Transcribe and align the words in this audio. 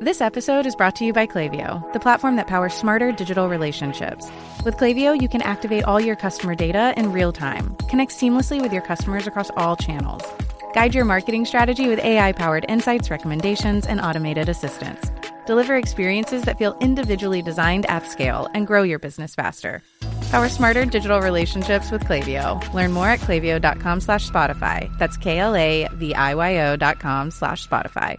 This 0.00 0.20
episode 0.20 0.64
is 0.64 0.76
brought 0.76 0.94
to 0.96 1.04
you 1.04 1.12
by 1.12 1.26
Klaviyo, 1.26 1.92
the 1.92 1.98
platform 1.98 2.36
that 2.36 2.46
powers 2.46 2.72
smarter 2.72 3.10
digital 3.10 3.48
relationships. 3.48 4.30
With 4.64 4.76
Klaviyo, 4.76 5.20
you 5.20 5.28
can 5.28 5.42
activate 5.42 5.82
all 5.82 6.00
your 6.00 6.14
customer 6.14 6.54
data 6.54 6.94
in 6.96 7.10
real 7.10 7.32
time, 7.32 7.74
connect 7.88 8.12
seamlessly 8.12 8.62
with 8.62 8.72
your 8.72 8.82
customers 8.82 9.26
across 9.26 9.50
all 9.56 9.74
channels, 9.74 10.22
guide 10.72 10.94
your 10.94 11.04
marketing 11.04 11.44
strategy 11.46 11.88
with 11.88 11.98
AI 11.98 12.30
powered 12.30 12.64
insights, 12.68 13.10
recommendations, 13.10 13.86
and 13.88 14.00
automated 14.00 14.48
assistance, 14.48 15.10
deliver 15.46 15.76
experiences 15.76 16.42
that 16.42 16.58
feel 16.58 16.78
individually 16.80 17.42
designed 17.42 17.84
at 17.86 18.06
scale, 18.06 18.48
and 18.54 18.68
grow 18.68 18.84
your 18.84 19.00
business 19.00 19.34
faster. 19.34 19.82
Power 20.30 20.48
smarter 20.48 20.84
digital 20.84 21.20
relationships 21.20 21.90
with 21.90 22.04
Klaviyo. 22.04 22.72
Learn 22.72 22.92
more 22.92 23.08
at 23.08 23.18
klaviyo.com 23.20 24.00
slash 24.00 24.30
Spotify. 24.30 24.96
That's 24.98 25.16
K-L-A-V-I-Y-O 25.16 26.76
dot 26.76 27.00
com 27.00 27.30
slash 27.32 27.66
Spotify. 27.66 28.18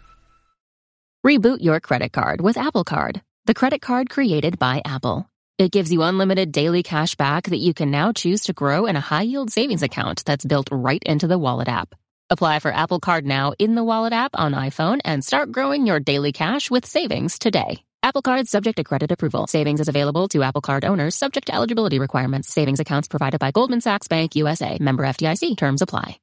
Reboot 1.25 1.57
your 1.59 1.81
credit 1.81 2.13
card 2.13 2.39
with 2.39 2.57
Apple 2.57 2.85
Card, 2.85 3.21
the 3.43 3.53
credit 3.53 3.81
card 3.81 4.09
created 4.09 4.57
by 4.57 4.81
Apple. 4.85 5.29
It 5.57 5.73
gives 5.73 5.91
you 5.91 6.03
unlimited 6.03 6.53
daily 6.53 6.81
cash 6.81 7.15
back 7.15 7.43
that 7.43 7.57
you 7.59 7.73
can 7.73 7.91
now 7.91 8.13
choose 8.13 8.43
to 8.43 8.53
grow 8.53 8.85
in 8.85 8.95
a 8.95 9.01
high 9.01 9.23
yield 9.23 9.51
savings 9.51 9.84
account 9.84 10.23
that's 10.26 10.45
built 10.45 10.70
right 10.71 11.03
into 11.05 11.27
the 11.27 11.37
Wallet 11.37 11.67
app. 11.67 11.93
Apply 12.29 12.59
for 12.59 12.71
Apple 12.71 13.01
Card 13.01 13.26
now 13.26 13.51
in 13.59 13.76
the 13.76 13.84
Wallet 13.84 14.13
app 14.13 14.31
on 14.34 14.53
iPhone 14.53 14.99
and 15.03 15.21
start 15.21 15.51
growing 15.51 15.85
your 15.85 15.99
daily 15.99 16.31
cash 16.31 16.71
with 16.71 16.85
savings 16.85 17.37
today. 17.37 17.83
Apple 18.01 18.21
Card 18.21 18.48
subject 18.48 18.77
to 18.77 18.85
credit 18.85 19.11
approval. 19.11 19.45
Savings 19.45 19.81
is 19.81 19.89
available 19.89 20.29
to 20.29 20.43
Apple 20.43 20.61
Card 20.61 20.85
owners 20.85 21.15
subject 21.15 21.48
to 21.48 21.54
eligibility 21.54 21.99
requirements. 21.99 22.48
Savings 22.48 22.79
accounts 22.79 23.09
provided 23.09 23.41
by 23.41 23.51
Goldman 23.51 23.81
Sachs 23.81 24.07
Bank 24.07 24.37
USA. 24.37 24.77
Member 24.79 25.04
FDIC. 25.04 25.57
Terms 25.57 25.81
apply. 25.81 26.17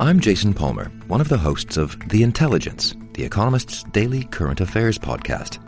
I'm 0.00 0.20
Jason 0.20 0.54
Palmer, 0.54 0.92
one 1.08 1.20
of 1.20 1.28
the 1.28 1.36
hosts 1.36 1.76
of 1.76 1.98
The 2.08 2.22
Intelligence, 2.22 2.94
The 3.14 3.24
Economist's 3.24 3.82
daily 3.82 4.22
current 4.22 4.60
affairs 4.60 4.96
podcast. 4.96 5.58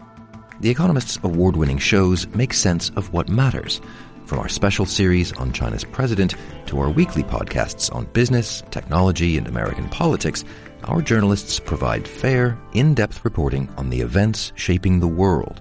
The 0.61 0.71
Economist's 0.71 1.19
award 1.25 1.57
winning 1.57 1.79
shows 1.79 2.29
make 2.29 2.55
sense 2.55 2.91
of 2.91 3.13
what 3.13 3.29
matters, 3.29 3.81
from 4.27 4.39
our 4.39 4.49
special 4.49 4.87
series 4.87 5.33
on 5.33 5.53
China's 5.53 5.83
president 5.83 6.37
to 6.67 6.79
our 6.79 6.91
weekly 6.91 7.25
podcasts 7.25 7.93
on 7.93 8.05
business, 8.13 8.63
technology, 8.71 9.37
and 9.37 9.49
American 9.49 9.89
politics. 9.89 10.45
Our 10.85 11.03
journalists 11.03 11.59
provide 11.59 12.07
fair, 12.07 12.57
in 12.73 12.95
depth 12.95 13.25
reporting 13.25 13.69
on 13.77 13.91
the 13.91 14.01
events 14.01 14.53
shaping 14.55 15.01
the 15.01 15.09
world. 15.09 15.61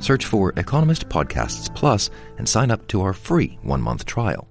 Search 0.00 0.26
for 0.26 0.52
Economist 0.56 1.08
Podcasts 1.08 1.72
Plus 1.72 2.10
and 2.38 2.48
sign 2.48 2.72
up 2.72 2.88
to 2.88 3.02
our 3.02 3.12
free 3.12 3.56
one 3.62 3.80
month 3.80 4.04
trial. 4.04 4.48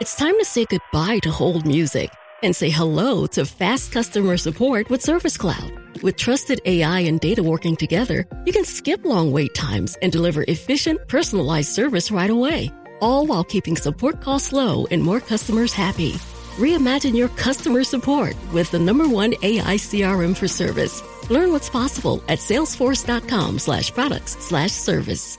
It's 0.00 0.16
time 0.16 0.36
to 0.40 0.44
say 0.44 0.64
goodbye 0.64 1.20
to 1.20 1.30
hold 1.30 1.64
music 1.64 2.10
and 2.42 2.54
say 2.54 2.68
hello 2.68 3.28
to 3.28 3.44
fast 3.44 3.92
customer 3.92 4.36
support 4.36 4.90
with 4.90 5.02
Service 5.02 5.36
Cloud. 5.36 5.70
With 6.02 6.16
trusted 6.16 6.60
AI 6.64 7.00
and 7.06 7.20
data 7.20 7.44
working 7.44 7.76
together, 7.76 8.26
you 8.44 8.52
can 8.52 8.64
skip 8.64 9.04
long 9.04 9.30
wait 9.30 9.54
times 9.54 9.96
and 10.02 10.10
deliver 10.10 10.44
efficient, 10.48 11.06
personalized 11.06 11.68
service 11.68 12.10
right 12.10 12.28
away, 12.28 12.72
all 13.00 13.24
while 13.24 13.44
keeping 13.44 13.76
support 13.76 14.20
costs 14.20 14.52
low 14.52 14.84
and 14.90 15.00
more 15.00 15.20
customers 15.20 15.72
happy. 15.72 16.14
Reimagine 16.58 17.16
your 17.16 17.28
customer 17.28 17.84
support 17.84 18.34
with 18.52 18.72
the 18.72 18.80
number 18.80 19.08
one 19.08 19.34
AI 19.42 19.76
CRM 19.76 20.36
for 20.36 20.48
service. 20.48 21.04
Learn 21.30 21.52
what's 21.52 21.70
possible 21.70 22.20
at 22.26 22.40
salesforce.com 22.40 23.60
slash 23.60 23.92
products 23.94 24.36
slash 24.44 24.72
service. 24.72 25.38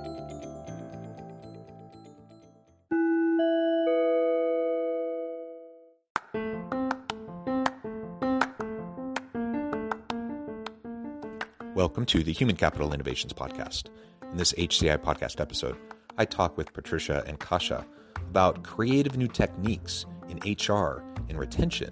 Welcome 11.73 12.05
to 12.07 12.21
the 12.21 12.33
Human 12.33 12.57
Capital 12.57 12.93
Innovations 12.93 13.31
Podcast. 13.31 13.85
In 14.29 14.35
this 14.35 14.51
HCI 14.51 14.97
podcast 14.97 15.39
episode, 15.39 15.77
I 16.17 16.25
talk 16.25 16.57
with 16.57 16.73
Patricia 16.73 17.23
and 17.25 17.39
Kasia 17.39 17.85
about 18.17 18.61
creative 18.61 19.15
new 19.15 19.29
techniques 19.29 20.05
in 20.27 20.37
HR 20.39 21.01
and 21.29 21.39
retention 21.39 21.89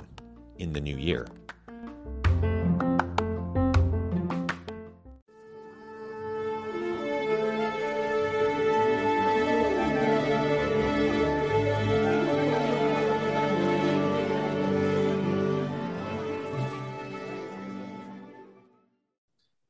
in 0.58 0.74
the 0.74 0.82
new 0.82 0.98
year. 0.98 1.28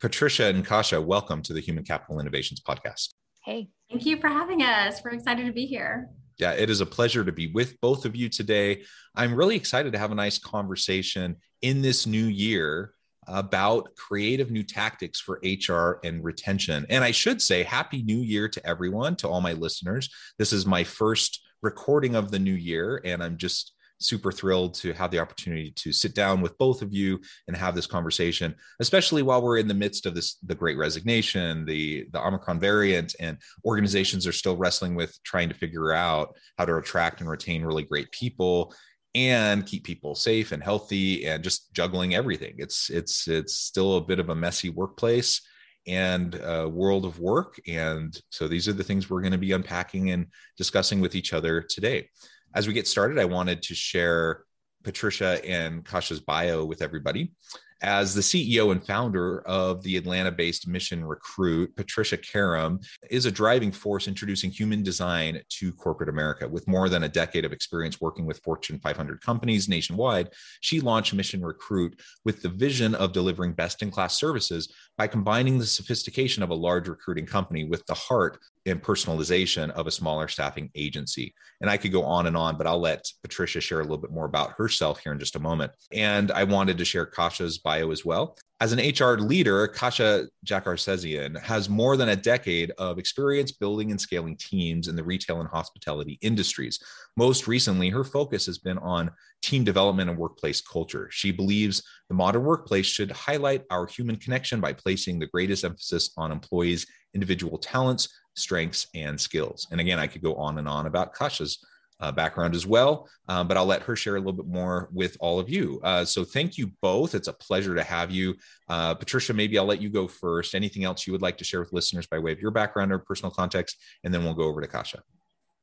Patricia 0.10 0.46
and 0.46 0.66
Kasia, 0.66 1.00
welcome 1.00 1.44
to 1.44 1.54
the 1.54 1.60
Human 1.60 1.84
Capital 1.84 2.20
Innovations 2.20 2.60
Podcast. 2.60 3.10
Hey, 3.46 3.70
thank 3.92 4.08
you 4.08 4.18
for 4.18 4.28
having 4.28 4.64
us. 4.64 5.04
We're 5.04 5.12
excited 5.12 5.46
to 5.46 5.52
be 5.54 5.68
here. 5.68 6.10
Yeah, 6.40 6.54
it 6.54 6.72
is 6.72 6.82
a 6.82 6.86
pleasure 6.88 7.24
to 7.24 7.32
be 7.32 7.52
with 7.52 7.80
both 7.80 8.06
of 8.06 8.16
you 8.16 8.28
today. 8.28 8.86
I'm 9.14 9.36
really 9.36 9.56
excited 9.56 9.94
to 9.94 10.00
have 10.00 10.12
a 10.12 10.16
nice 10.16 10.40
conversation 10.40 11.36
in 11.62 11.84
this 11.84 12.08
new 12.08 12.26
year 12.26 12.96
about 13.28 13.96
creative 13.96 14.50
new 14.50 14.64
tactics 14.64 15.20
for 15.22 15.40
HR 15.44 16.00
and 16.04 16.24
retention. 16.24 16.88
And 16.90 17.04
I 17.04 17.12
should 17.12 17.40
say, 17.40 17.62
Happy 17.62 18.02
New 18.02 18.22
Year 18.22 18.50
to 18.50 18.66
everyone, 18.66 19.16
to 19.18 19.30
all 19.30 19.42
my 19.42 19.54
listeners. 19.54 20.10
This 20.40 20.52
is 20.52 20.66
my 20.66 20.84
first 20.84 21.40
recording 21.62 22.16
of 22.16 22.32
the 22.32 22.40
new 22.40 22.56
year, 22.56 23.00
and 23.06 23.22
I'm 23.22 23.38
just 23.38 23.74
super 24.00 24.32
thrilled 24.32 24.74
to 24.74 24.94
have 24.94 25.12
the 25.12 25.20
opportunity 25.20 25.72
to 25.72 25.92
sit 25.92 26.16
down 26.16 26.42
with 26.42 26.58
both 26.58 26.82
of 26.82 26.94
you 26.94 27.20
and 27.48 27.56
have 27.56 27.76
this 27.76 27.88
conversation 27.88 28.56
especially 28.80 29.22
while 29.22 29.42
we're 29.42 29.58
in 29.58 29.68
the 29.68 29.74
midst 29.74 30.06
of 30.06 30.16
this 30.16 30.38
the 30.46 30.56
great 30.56 30.78
resignation 30.78 31.66
the 31.66 32.06
the 32.12 32.26
omicron 32.26 32.60
variant 32.60 33.16
and 33.20 33.38
organizations 33.66 34.26
are 34.26 34.32
still 34.32 34.58
wrestling 34.58 34.96
with 34.96 35.18
trying 35.24 35.50
to 35.50 35.56
figure 35.56 35.92
out 35.92 36.36
how 36.58 36.66
to 36.66 36.78
attract 36.78 37.22
and 37.22 37.30
retain 37.30 37.64
really 37.64 37.84
great 37.84 38.10
people 38.12 38.74
and 39.16 39.66
keep 39.66 39.84
people 39.84 40.16
safe 40.16 40.52
and 40.52 40.64
healthy 40.64 41.26
and 41.26 41.44
just 41.44 41.74
juggling 41.74 42.16
everything. 42.16 42.56
It's 42.58 42.90
it's 42.90 43.28
it's 43.28 43.56
still 43.56 43.98
a 43.98 44.02
bit 44.02 44.20
of 44.20 44.30
a 44.30 44.36
messy 44.36 44.70
workplace 44.70 45.42
and 45.88 46.36
world 46.72 47.06
of 47.06 47.20
work. 47.20 47.60
And 47.68 48.20
so 48.30 48.48
these 48.48 48.68
are 48.68 48.74
the 48.74 48.84
things 48.84 49.10
we're 49.10 49.22
going 49.22 49.32
to 49.32 49.38
be 49.38 49.54
unpacking 49.54 50.12
and 50.12 50.28
discussing 50.58 51.00
with 51.00 51.16
each 51.16 51.34
other 51.34 51.62
today 51.62 52.10
as 52.54 52.68
we 52.68 52.74
get 52.74 52.88
started, 52.88 53.20
I 53.20 53.26
wanted 53.26 53.62
to 53.64 53.76
share 53.76 54.44
Patricia 54.84 55.44
and 55.46 55.84
Kasia's 55.84 56.20
bio 56.20 56.66
with 56.66 56.82
everybody. 56.82 57.34
As 57.82 58.14
the 58.14 58.22
CEO 58.22 58.74
and 58.74 58.86
founder 58.86 59.42
of 59.48 59.84
the 59.84 59.96
Atlanta 59.96 60.32
based 60.32 60.68
Mission 60.68 61.06
Recruit, 61.06 61.74
Patricia 61.78 62.18
Karam 62.18 62.82
is 63.10 63.26
a 63.26 63.32
driving 63.32 63.72
force 63.72 64.08
introducing 64.08 64.52
human 64.52 64.84
design 64.84 65.42
to 65.48 65.72
corporate 65.74 66.10
America. 66.10 66.48
With 66.48 66.68
more 66.68 66.90
than 66.90 67.04
a 67.04 67.10
decade 67.10 67.46
of 67.46 67.54
experience 67.54 68.02
working 68.02 68.26
with 68.26 68.40
Fortune 68.40 68.80
500 68.80 69.22
companies 69.22 69.70
nationwide, 69.70 70.30
she 70.60 70.82
launched 70.82 71.14
Mission 71.14 71.42
Recruit 71.42 71.98
with 72.26 72.42
the 72.42 72.50
vision 72.50 72.96
of 72.96 73.14
delivering 73.14 73.54
best 73.54 73.82
in 73.82 73.92
class 73.92 74.20
services 74.20 74.74
by 74.98 75.08
combining 75.08 75.58
the 75.58 75.66
sophistication 75.66 76.44
of 76.44 76.50
a 76.50 76.56
large 76.56 76.90
recruiting 76.90 77.26
company 77.26 77.64
with 77.64 77.86
the 77.86 77.94
heart 77.94 78.40
and 78.66 78.84
personalization 78.84 79.70
of 79.72 79.88
a 79.88 79.92
smaller 79.92 80.28
staffing 80.28 80.70
agency. 80.76 81.34
And 81.62 81.70
I 81.70 81.78
could 81.78 81.92
go 81.92 82.04
on 82.04 82.28
and 82.28 82.38
on, 82.38 82.58
but 82.58 82.68
I'll 82.68 82.80
let 82.80 83.06
Patricia 83.24 83.62
share 83.62 83.80
a 83.80 83.84
little 83.84 83.98
bit 83.98 84.12
more 84.12 84.26
about 84.26 84.52
herself 84.58 85.00
here 85.00 85.12
in 85.12 85.20
just 85.20 85.36
a 85.36 85.40
moment. 85.40 85.72
And 85.92 86.32
I 86.32 86.44
wanted 86.44 86.78
to 86.78 86.86
share 86.86 87.06
Kasia's 87.06 87.58
bio 87.70 87.92
as 87.92 88.04
well. 88.04 88.36
As 88.62 88.74
an 88.74 88.80
HR 88.80 89.22
leader, 89.22 89.68
Kasia 89.68 90.28
Jakarsezian 90.44 91.40
has 91.40 91.70
more 91.70 91.98
than 91.98 92.10
a 92.10 92.16
decade 92.16 92.72
of 92.80 92.98
experience 92.98 93.52
building 93.52 93.92
and 93.92 94.02
scaling 94.02 94.36
teams 94.38 94.88
in 94.88 94.96
the 94.96 95.04
retail 95.04 95.40
and 95.40 95.48
hospitality 95.48 96.18
industries. 96.22 96.80
Most 97.16 97.48
recently, 97.48 97.90
her 97.90 98.04
focus 98.04 98.48
has 98.48 98.58
been 98.58 98.80
on 98.80 99.12
team 99.44 99.64
development 99.64 100.10
and 100.10 100.18
workplace 100.18 100.62
culture. 100.62 101.10
She 101.12 101.32
believes 101.32 101.84
the 102.10 102.16
modern 102.16 102.44
workplace 102.44 102.88
should 102.88 103.12
highlight 103.12 103.66
our 103.70 103.86
human 103.86 104.16
connection 104.16 104.60
by 104.60 104.74
placing 104.74 105.20
the 105.20 105.28
greatest 105.28 105.64
emphasis 105.64 106.10
on 106.18 106.32
employees' 106.32 106.88
individual 107.14 107.60
talents, 107.60 108.10
strengths, 108.36 108.88
and 108.96 109.22
skills. 109.22 109.68
And 109.70 109.80
again, 109.80 110.00
I 110.00 110.08
could 110.08 110.24
go 110.24 110.34
on 110.36 110.58
and 110.58 110.68
on 110.68 110.88
about 110.88 111.14
Kasia's 111.14 111.64
uh, 112.00 112.12
background 112.12 112.56
as 112.56 112.66
well, 112.66 113.10
um, 113.28 113.48
but 113.48 113.58
I'll 113.58 113.66
let 113.66 113.84
her 113.84 113.96
share 113.96 114.16
a 114.16 114.20
little 114.20 114.34
bit 114.34 114.48
more 114.48 114.90
with 114.94 115.18
all 115.20 115.40
of 115.40 115.50
you. 115.50 115.80
Uh, 115.84 116.06
so 116.06 116.24
thank 116.24 116.58
you 116.58 116.72
both. 116.82 117.16
It's 117.16 117.28
a 117.28 117.34
pleasure 117.34 117.76
to 117.76 117.84
have 117.84 118.12
you. 118.12 118.36
Uh, 118.68 118.96
Patricia, 118.96 119.34
maybe 119.34 119.58
I'll 119.58 119.66
let 119.66 119.82
you 119.82 119.90
go 119.90 120.08
first. 120.08 120.56
Anything 120.56 120.84
else 120.84 121.06
you 121.06 121.14
would 121.14 121.22
like 121.22 121.38
to 121.38 121.44
share 121.44 121.60
with 121.60 121.74
listeners 121.74 122.08
by 122.08 122.20
way 122.20 122.32
of 122.32 122.40
your 122.40 122.52
background 122.52 122.92
or 122.92 123.00
personal 123.00 123.32
context, 123.32 123.78
and 124.04 124.14
then 124.14 124.24
we'll 124.24 124.34
go 124.34 124.44
over 124.44 124.62
to 124.62 124.68
Kasia. 124.68 125.02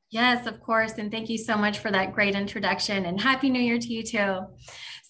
Yes, 0.09 0.47
of 0.47 0.61
course. 0.61 0.93
And 0.93 1.11
thank 1.11 1.29
you 1.29 1.37
so 1.37 1.57
much 1.57 1.79
for 1.79 1.91
that 1.91 2.13
great 2.13 2.33
introduction 2.33 3.05
and 3.05 3.19
Happy 3.19 3.49
New 3.49 3.59
Year 3.59 3.77
to 3.77 3.87
you 3.87 4.03
too. 4.03 4.39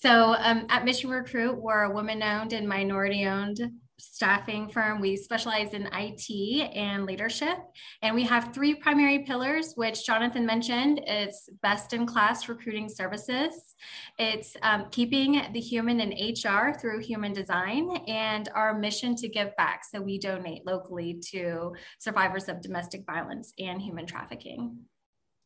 So, 0.02 0.36
um, 0.38 0.66
at 0.70 0.86
Mission 0.86 1.10
Recruit, 1.10 1.62
we're 1.62 1.84
a 1.84 1.94
woman 1.94 2.24
owned 2.24 2.54
and 2.54 2.68
minority 2.68 3.26
owned 3.26 3.60
staffing 4.00 4.70
firm. 4.70 5.00
We 5.00 5.16
specialize 5.16 5.74
in 5.74 5.90
IT 5.92 6.76
and 6.76 7.06
leadership. 7.06 7.58
And 8.02 8.16
we 8.16 8.24
have 8.24 8.54
three 8.54 8.76
primary 8.76 9.20
pillars, 9.20 9.74
which 9.76 10.06
Jonathan 10.06 10.46
mentioned. 10.46 11.02
It's 11.06 11.50
best 11.62 11.94
in 11.94 12.06
class 12.06 12.48
recruiting 12.48 12.90
services, 12.90 13.76
it's 14.20 14.56
um, 14.64 14.88
keeping 14.92 15.42
the 15.54 15.60
human 15.60 16.00
in 16.00 16.34
HR 16.34 16.74
through 16.74 17.02
human 17.02 17.34
design, 17.34 17.90
and 18.08 18.50
our 18.56 18.78
mission 18.78 19.16
to 19.18 19.28
give 19.28 19.56
back. 19.56 19.84
So 19.86 20.02
we 20.02 20.20
donate 20.20 20.66
locally 20.66 21.22
to 21.32 21.74
survivors 22.00 22.48
of 22.50 22.62
domestic 22.62 23.06
violence 23.06 23.54
and 23.60 23.82
human 23.82 24.06
trafficking. 24.06 24.80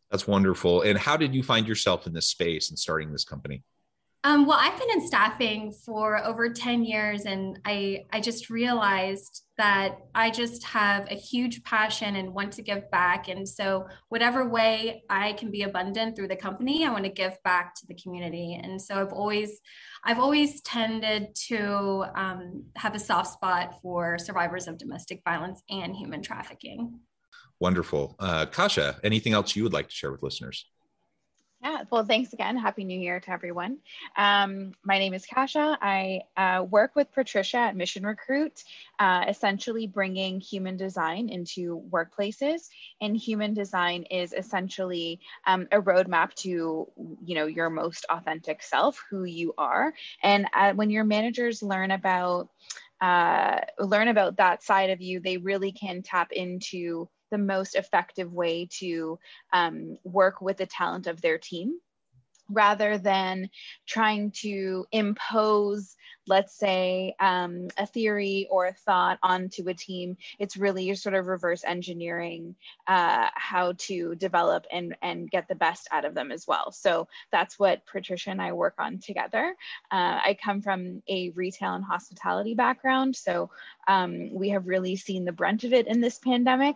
That's 0.09 0.27
wonderful. 0.27 0.81
And 0.81 0.97
how 0.97 1.15
did 1.15 1.33
you 1.33 1.41
find 1.41 1.67
yourself 1.67 2.05
in 2.05 2.13
this 2.13 2.27
space 2.27 2.69
and 2.69 2.77
starting 2.77 3.11
this 3.11 3.23
company? 3.23 3.63
Um, 4.23 4.45
well, 4.45 4.59
I've 4.61 4.77
been 4.77 4.91
in 4.91 5.07
staffing 5.07 5.71
for 5.71 6.23
over 6.23 6.53
10 6.53 6.83
years, 6.83 7.25
and 7.25 7.59
I, 7.65 8.03
I 8.11 8.19
just 8.19 8.51
realized 8.51 9.41
that 9.57 9.97
I 10.13 10.29
just 10.29 10.63
have 10.63 11.09
a 11.09 11.15
huge 11.15 11.63
passion 11.63 12.15
and 12.15 12.31
want 12.31 12.53
to 12.53 12.61
give 12.61 12.89
back. 12.91 13.29
And 13.29 13.49
so, 13.49 13.87
whatever 14.09 14.47
way 14.47 15.03
I 15.09 15.33
can 15.33 15.49
be 15.49 15.63
abundant 15.63 16.15
through 16.15 16.27
the 16.27 16.35
company, 16.35 16.85
I 16.85 16.91
want 16.91 17.05
to 17.05 17.09
give 17.09 17.35
back 17.43 17.73
to 17.75 17.87
the 17.87 17.95
community. 17.95 18.59
And 18.61 18.79
so, 18.79 19.01
I've 19.01 19.11
always, 19.11 19.59
I've 20.03 20.19
always 20.19 20.61
tended 20.61 21.33
to 21.47 22.05
um, 22.15 22.65
have 22.75 22.93
a 22.93 22.99
soft 22.99 23.33
spot 23.33 23.79
for 23.81 24.19
survivors 24.19 24.67
of 24.67 24.77
domestic 24.77 25.21
violence 25.25 25.63
and 25.67 25.95
human 25.95 26.21
trafficking. 26.21 26.99
Wonderful, 27.59 28.15
uh, 28.19 28.45
Kasia. 28.45 28.97
Anything 29.03 29.33
else 29.33 29.55
you 29.55 29.63
would 29.63 29.73
like 29.73 29.89
to 29.89 29.95
share 29.95 30.11
with 30.11 30.21
listeners? 30.21 30.67
Yeah, 31.63 31.83
well, 31.91 32.03
thanks 32.03 32.33
again. 32.33 32.57
Happy 32.57 32.83
New 32.83 32.99
Year 32.99 33.19
to 33.19 33.29
everyone. 33.29 33.77
Um, 34.17 34.73
my 34.83 34.97
name 34.97 35.13
is 35.13 35.27
Kasia. 35.27 35.77
I 35.79 36.21
uh, 36.35 36.63
work 36.63 36.95
with 36.95 37.11
Patricia 37.11 37.57
at 37.57 37.75
Mission 37.75 38.03
Recruit, 38.03 38.63
uh, 38.97 39.25
essentially 39.27 39.85
bringing 39.85 40.39
human 40.39 40.75
design 40.75 41.29
into 41.29 41.83
workplaces. 41.91 42.69
And 42.99 43.15
human 43.15 43.53
design 43.53 44.05
is 44.09 44.33
essentially 44.33 45.19
um, 45.45 45.67
a 45.71 45.79
roadmap 45.79 46.33
to, 46.35 46.87
you 47.23 47.35
know, 47.35 47.45
your 47.45 47.69
most 47.69 48.07
authentic 48.09 48.63
self, 48.63 49.03
who 49.11 49.25
you 49.25 49.53
are. 49.55 49.93
And 50.23 50.47
uh, 50.55 50.73
when 50.73 50.89
your 50.89 51.03
managers 51.03 51.61
learn 51.61 51.91
about 51.91 52.49
uh, 53.01 53.59
learn 53.79 54.07
about 54.07 54.37
that 54.37 54.63
side 54.63 54.89
of 54.89 55.01
you, 55.01 55.19
they 55.19 55.37
really 55.37 55.71
can 55.71 56.01
tap 56.01 56.31
into 56.31 57.07
the 57.31 57.37
most 57.37 57.75
effective 57.75 58.31
way 58.31 58.67
to 58.79 59.17
um, 59.53 59.97
work 60.03 60.41
with 60.41 60.57
the 60.57 60.65
talent 60.65 61.07
of 61.07 61.21
their 61.21 61.37
team 61.37 61.79
rather 62.51 62.97
than 62.97 63.49
trying 63.87 64.31
to 64.31 64.85
impose, 64.91 65.95
let's 66.27 66.57
say, 66.57 67.15
um, 67.19 67.69
a 67.77 67.85
theory 67.85 68.47
or 68.49 68.67
a 68.67 68.73
thought 68.73 69.19
onto 69.23 69.67
a 69.69 69.73
team. 69.73 70.17
It's 70.39 70.57
really 70.57 70.93
sort 70.95 71.15
of 71.15 71.27
reverse 71.27 71.63
engineering 71.63 72.55
uh, 72.87 73.27
how 73.33 73.73
to 73.79 74.15
develop 74.15 74.65
and, 74.71 74.95
and 75.01 75.31
get 75.31 75.47
the 75.47 75.55
best 75.55 75.87
out 75.91 76.05
of 76.05 76.13
them 76.13 76.31
as 76.31 76.45
well. 76.47 76.71
So 76.71 77.07
that's 77.31 77.57
what 77.57 77.85
Patricia 77.85 78.31
and 78.31 78.41
I 78.41 78.53
work 78.53 78.75
on 78.77 78.99
together. 78.99 79.55
Uh, 79.91 80.19
I 80.23 80.37
come 80.43 80.61
from 80.61 81.01
a 81.07 81.29
retail 81.31 81.73
and 81.73 81.83
hospitality 81.83 82.55
background, 82.55 83.15
so 83.15 83.49
um, 83.87 84.33
we 84.33 84.49
have 84.49 84.67
really 84.67 84.95
seen 84.95 85.25
the 85.25 85.31
brunt 85.31 85.63
of 85.63 85.73
it 85.73 85.87
in 85.87 86.01
this 86.01 86.19
pandemic. 86.19 86.75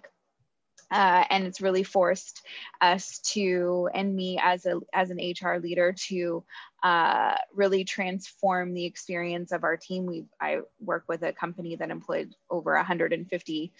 Uh, 0.91 1.23
and 1.29 1.45
it's 1.45 1.61
really 1.61 1.83
forced 1.83 2.41
us 2.79 3.19
to 3.19 3.89
and 3.93 4.15
me 4.15 4.39
as 4.41 4.65
a 4.65 4.79
as 4.93 5.09
an 5.09 5.17
hr 5.17 5.57
leader 5.57 5.93
to 5.93 6.43
uh, 6.83 7.35
really 7.53 7.83
transform 7.83 8.73
the 8.73 8.85
experience 8.85 9.51
of 9.51 9.63
our 9.63 9.77
team 9.77 10.05
we 10.05 10.25
i 10.39 10.59
work 10.79 11.03
with 11.07 11.23
a 11.23 11.33
company 11.33 11.75
that 11.75 11.89
employed 11.89 12.35
over 12.51 12.75
150 12.75 13.73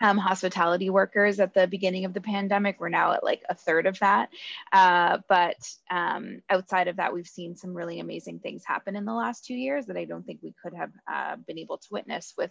um, 0.00 0.18
hospitality 0.18 0.90
workers 0.90 1.40
at 1.40 1.54
the 1.54 1.66
beginning 1.66 2.04
of 2.04 2.14
the 2.14 2.20
pandemic. 2.20 2.80
We're 2.80 2.88
now 2.88 3.12
at 3.12 3.24
like 3.24 3.42
a 3.48 3.54
third 3.54 3.86
of 3.86 3.98
that. 3.98 4.30
Uh, 4.72 5.18
but 5.28 5.56
um, 5.90 6.42
outside 6.48 6.88
of 6.88 6.96
that, 6.96 7.12
we've 7.12 7.26
seen 7.26 7.56
some 7.56 7.74
really 7.74 8.00
amazing 8.00 8.38
things 8.38 8.64
happen 8.64 8.96
in 8.96 9.04
the 9.04 9.12
last 9.12 9.44
two 9.44 9.54
years 9.54 9.86
that 9.86 9.96
I 9.96 10.04
don't 10.04 10.24
think 10.24 10.40
we 10.42 10.54
could 10.62 10.74
have 10.74 10.92
uh, 11.10 11.36
been 11.46 11.58
able 11.58 11.78
to 11.78 11.88
witness 11.90 12.34
with 12.36 12.50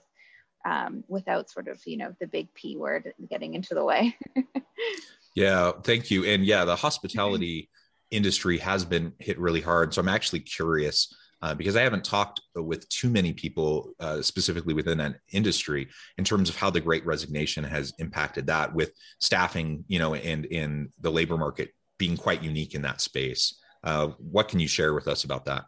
um, 0.65 1.03
without 1.07 1.50
sort 1.50 1.67
of 1.67 1.79
you 1.85 1.97
know 1.97 2.13
the 2.19 2.27
big 2.27 2.53
p 2.53 2.77
word 2.77 3.13
getting 3.29 3.53
into 3.53 3.73
the 3.73 3.83
way 3.83 4.15
yeah 5.35 5.71
thank 5.83 6.11
you 6.11 6.25
and 6.25 6.45
yeah 6.45 6.65
the 6.65 6.75
hospitality 6.88 7.69
industry 8.11 8.57
has 8.57 8.83
been 8.83 9.13
hit 9.19 9.39
really 9.39 9.61
hard 9.61 9.94
so 9.94 10.01
i'm 10.01 10.09
actually 10.09 10.39
curious 10.39 11.13
uh, 11.41 11.56
because 11.56 11.75
I 11.75 11.81
haven't 11.83 12.03
talked 12.03 12.41
with 12.56 12.88
too 12.89 13.09
many 13.09 13.31
people 13.31 13.91
uh, 14.00 14.21
specifically 14.21 14.73
within 14.73 14.97
that 14.97 15.15
industry 15.31 15.88
in 16.17 16.25
terms 16.25 16.50
of 16.50 16.57
how 16.57 16.69
the 16.69 16.81
Great 16.81 17.05
Resignation 17.05 17.63
has 17.63 17.94
impacted 18.00 18.47
that 18.47 18.73
with 18.73 18.91
staffing, 19.19 19.85
you 19.88 20.00
know, 20.00 20.15
and 20.15 20.45
in 20.45 20.89
the 21.00 21.12
labor 21.12 21.38
market 21.38 21.69
being 21.97 22.17
quite 22.17 22.44
unique 22.44 22.75
in 22.75 22.81
that 22.81 23.00
space. 23.00 23.57
Uh, 23.83 24.07
what 24.17 24.50
can 24.50 24.59
you 24.59 24.67
share 24.67 24.94
with 24.94 25.07
us 25.07 25.23
about 25.23 25.45
that? 25.45 25.63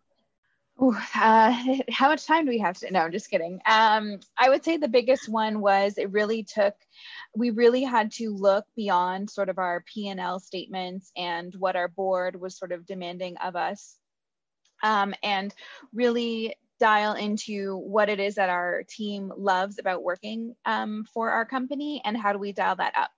Ooh, 0.84 0.96
uh, 1.16 1.56
how 1.92 2.10
much 2.10 2.26
time 2.26 2.46
do 2.46 2.50
we 2.52 2.60
have 2.60 2.78
to? 2.80 2.92
No, 2.92 3.02
I'm 3.02 3.12
just 3.12 3.30
kidding. 3.30 3.60
Um, 3.66 4.20
I 4.38 4.50
would 4.50 4.64
say 4.64 4.78
the 4.78 4.88
biggest 4.88 5.30
one 5.30 5.62
was 5.62 5.98
it 5.98 6.12
really 6.12 6.44
took. 6.44 6.76
We 7.36 7.52
really 7.52 7.84
had 7.84 8.12
to 8.14 8.36
look 8.36 8.66
beyond 8.76 9.30
sort 9.30 9.50
of 9.50 9.60
our 9.60 9.84
P 9.86 10.10
and 10.10 10.20
L 10.20 10.40
statements 10.40 11.12
and 11.16 11.54
what 11.56 11.76
our 11.76 11.88
board 11.88 12.40
was 12.40 12.58
sort 12.58 12.72
of 12.72 12.86
demanding 12.86 13.38
of 13.38 13.56
us, 13.56 13.98
um, 14.84 15.14
and 15.24 15.54
really 15.94 16.56
dial 16.80 17.14
into 17.14 17.78
what 17.78 18.10
it 18.10 18.20
is 18.20 18.36
that 18.36 18.50
our 18.50 18.84
team 18.90 19.32
loves 19.38 19.78
about 19.78 20.02
working 20.02 20.56
um, 20.66 21.06
for 21.14 21.30
our 21.30 21.46
company 21.46 22.02
and 22.04 22.18
how 22.18 22.34
do 22.34 22.40
we 22.40 22.52
dial 22.52 22.76
that 22.76 22.94
up 22.98 23.12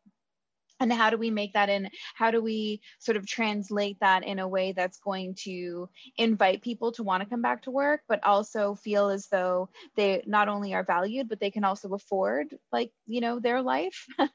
and 0.79 0.91
how 0.91 1.09
do 1.09 1.17
we 1.17 1.29
make 1.29 1.53
that 1.53 1.69
in 1.69 1.89
how 2.15 2.31
do 2.31 2.41
we 2.41 2.81
sort 2.99 3.17
of 3.17 3.25
translate 3.25 3.97
that 3.99 4.23
in 4.23 4.39
a 4.39 4.47
way 4.47 4.71
that's 4.71 4.97
going 4.99 5.33
to 5.35 5.89
invite 6.17 6.61
people 6.61 6.91
to 6.91 7.03
want 7.03 7.23
to 7.23 7.29
come 7.29 7.41
back 7.41 7.61
to 7.63 7.71
work 7.71 8.01
but 8.07 8.23
also 8.23 8.75
feel 8.75 9.09
as 9.09 9.27
though 9.27 9.69
they 9.95 10.23
not 10.25 10.49
only 10.49 10.73
are 10.73 10.83
valued 10.83 11.29
but 11.29 11.39
they 11.39 11.51
can 11.51 11.63
also 11.63 11.93
afford 11.93 12.47
like 12.71 12.91
you 13.07 13.21
know 13.21 13.39
their 13.39 13.61
life? 13.61 14.07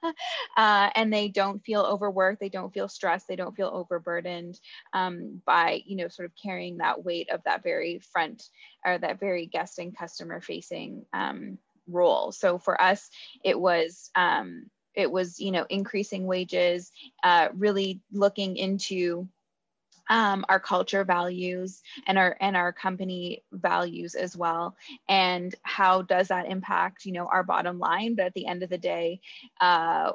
Uh, 0.56 0.90
and 0.94 1.12
they 1.12 1.28
don't 1.28 1.64
feel 1.64 1.82
overworked 1.82 2.40
they 2.40 2.48
don't 2.48 2.72
feel 2.72 2.88
stressed 2.88 3.28
they 3.28 3.36
don't 3.36 3.54
feel 3.54 3.70
overburdened 3.72 4.58
um, 4.92 5.40
by 5.46 5.80
you 5.86 5.96
know 5.96 6.08
sort 6.08 6.26
of 6.26 6.32
carrying 6.42 6.78
that 6.78 7.04
weight 7.04 7.30
of 7.30 7.42
that 7.44 7.62
very 7.62 8.00
front 8.12 8.42
or 8.84 8.98
that 8.98 9.20
very 9.20 9.46
guest 9.46 9.78
and 9.78 9.96
customer 9.96 10.40
facing 10.40 11.04
um, 11.12 11.58
role. 11.86 12.32
So 12.32 12.58
for 12.58 12.80
us 12.80 13.08
it 13.44 13.58
was 13.58 14.10
um, 14.14 14.66
it 14.98 15.10
was 15.10 15.40
you 15.40 15.52
know 15.52 15.64
increasing 15.70 16.26
wages 16.26 16.90
uh, 17.22 17.48
really 17.54 18.00
looking 18.12 18.56
into 18.56 19.28
um, 20.10 20.44
our 20.48 20.58
culture 20.58 21.04
values 21.04 21.82
and 22.06 22.18
our 22.18 22.36
and 22.40 22.56
our 22.56 22.72
company 22.72 23.44
values 23.52 24.14
as 24.14 24.36
well. 24.36 24.76
And 25.08 25.54
how 25.62 26.02
does 26.02 26.28
that 26.28 26.50
impact 26.50 27.04
you 27.04 27.12
know 27.12 27.26
our 27.26 27.44
bottom 27.44 27.78
line? 27.78 28.14
But 28.16 28.26
at 28.26 28.34
the 28.34 28.46
end 28.46 28.62
of 28.62 28.70
the 28.70 28.78
day 28.78 29.20
uh, 29.60 30.12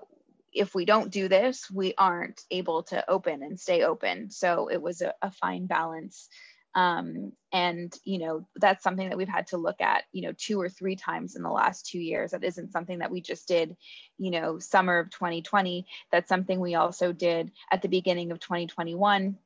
if 0.51 0.75
we 0.75 0.85
don't 0.85 1.09
do 1.09 1.27
this 1.27 1.71
we 1.71 1.95
aren't 1.97 2.43
able 2.51 2.83
to 2.83 3.09
open 3.09 3.41
and 3.41 3.59
stay 3.59 3.83
open. 3.83 4.29
So 4.29 4.67
it 4.67 4.81
was 4.81 5.01
a, 5.01 5.13
a 5.21 5.31
fine 5.31 5.65
balance 5.65 6.29
um, 6.75 7.31
and 7.51 7.93
you 8.03 8.17
know 8.17 8.47
that's 8.55 8.83
something 8.83 9.09
that 9.09 9.17
we've 9.17 9.27
had 9.27 9.47
to 9.47 9.57
look 9.57 9.81
at 9.81 10.03
you 10.11 10.21
know 10.21 10.33
two 10.37 10.59
or 10.59 10.69
three 10.69 10.95
times 10.95 11.35
in 11.35 11.43
the 11.43 11.49
last 11.49 11.85
two 11.85 11.99
years 11.99 12.31
that 12.31 12.43
isn't 12.43 12.71
something 12.71 12.99
that 12.99 13.11
we 13.11 13.21
just 13.21 13.47
did 13.47 13.75
you 14.17 14.31
know 14.31 14.59
summer 14.59 14.99
of 14.99 15.09
2020 15.11 15.85
that's 16.11 16.29
something 16.29 16.59
we 16.59 16.75
also 16.75 17.11
did 17.11 17.51
at 17.71 17.81
the 17.81 17.89
beginning 17.89 18.31
of 18.31 18.39
2021 18.39 19.37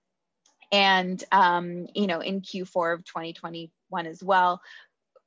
and 0.72 1.24
um, 1.32 1.88
you 1.94 2.08
know 2.08 2.20
in 2.20 2.42
q4 2.42 2.94
of 2.94 3.04
2021 3.06 4.06
as 4.06 4.24
well 4.24 4.62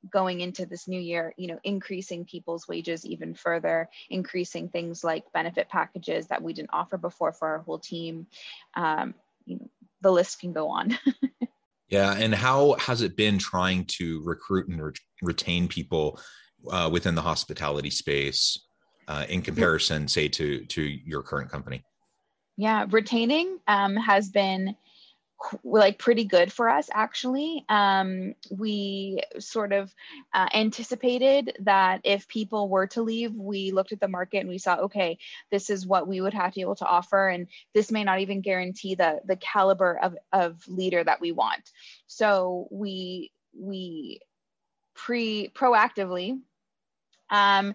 going 0.09 0.41
into 0.41 0.65
this 0.65 0.87
new 0.87 0.99
year, 0.99 1.33
you 1.37 1.47
know, 1.47 1.59
increasing 1.63 2.25
people's 2.25 2.67
wages 2.67 3.05
even 3.05 3.35
further, 3.35 3.89
increasing 4.09 4.69
things 4.69 5.03
like 5.03 5.31
benefit 5.31 5.69
packages 5.69 6.27
that 6.27 6.41
we 6.41 6.53
didn't 6.53 6.71
offer 6.73 6.97
before 6.97 7.31
for 7.31 7.47
our 7.49 7.59
whole 7.59 7.79
team. 7.79 8.27
Um, 8.75 9.13
you 9.45 9.57
know, 9.57 9.69
the 10.01 10.11
list 10.11 10.39
can 10.39 10.53
go 10.53 10.69
on. 10.69 10.97
yeah, 11.91 12.13
and 12.13 12.33
how 12.33 12.73
has 12.79 13.01
it 13.01 13.17
been 13.17 13.37
trying 13.37 13.85
to 13.97 14.21
recruit 14.23 14.69
and 14.69 14.81
re- 14.81 14.93
retain 15.21 15.67
people 15.67 16.19
uh, 16.71 16.89
within 16.91 17.15
the 17.15 17.21
hospitality 17.21 17.89
space 17.89 18.57
uh, 19.09 19.25
in 19.27 19.41
comparison, 19.41 20.07
say, 20.07 20.29
to 20.29 20.65
to 20.65 20.81
your 20.81 21.21
current 21.21 21.51
company? 21.51 21.83
Yeah, 22.55 22.85
retaining 22.89 23.59
um, 23.67 23.97
has 23.97 24.29
been 24.29 24.75
like 25.63 25.97
pretty 25.97 26.25
good 26.25 26.51
for 26.51 26.69
us 26.69 26.89
actually. 26.93 27.65
Um, 27.69 28.35
we 28.49 29.21
sort 29.39 29.73
of 29.73 29.93
uh, 30.33 30.47
anticipated 30.53 31.57
that 31.61 32.01
if 32.03 32.27
people 32.27 32.69
were 32.69 32.87
to 32.87 33.01
leave 33.01 33.33
we 33.33 33.71
looked 33.71 33.91
at 33.91 33.99
the 33.99 34.07
market 34.07 34.39
and 34.39 34.49
we 34.49 34.57
saw 34.57 34.75
okay 34.77 35.17
this 35.51 35.69
is 35.69 35.85
what 35.85 36.07
we 36.07 36.21
would 36.21 36.33
have 36.33 36.51
to 36.51 36.55
be 36.55 36.61
able 36.61 36.75
to 36.75 36.85
offer 36.85 37.27
and 37.27 37.47
this 37.73 37.91
may 37.91 38.03
not 38.03 38.19
even 38.19 38.41
guarantee 38.41 38.95
the 38.95 39.19
the 39.25 39.35
caliber 39.35 39.99
of, 40.01 40.15
of 40.31 40.61
leader 40.67 41.03
that 41.03 41.21
we 41.21 41.31
want. 41.31 41.71
So 42.07 42.67
we 42.71 43.31
we 43.53 44.21
pre 44.95 45.49
proactively 45.49 46.39
um, 47.31 47.73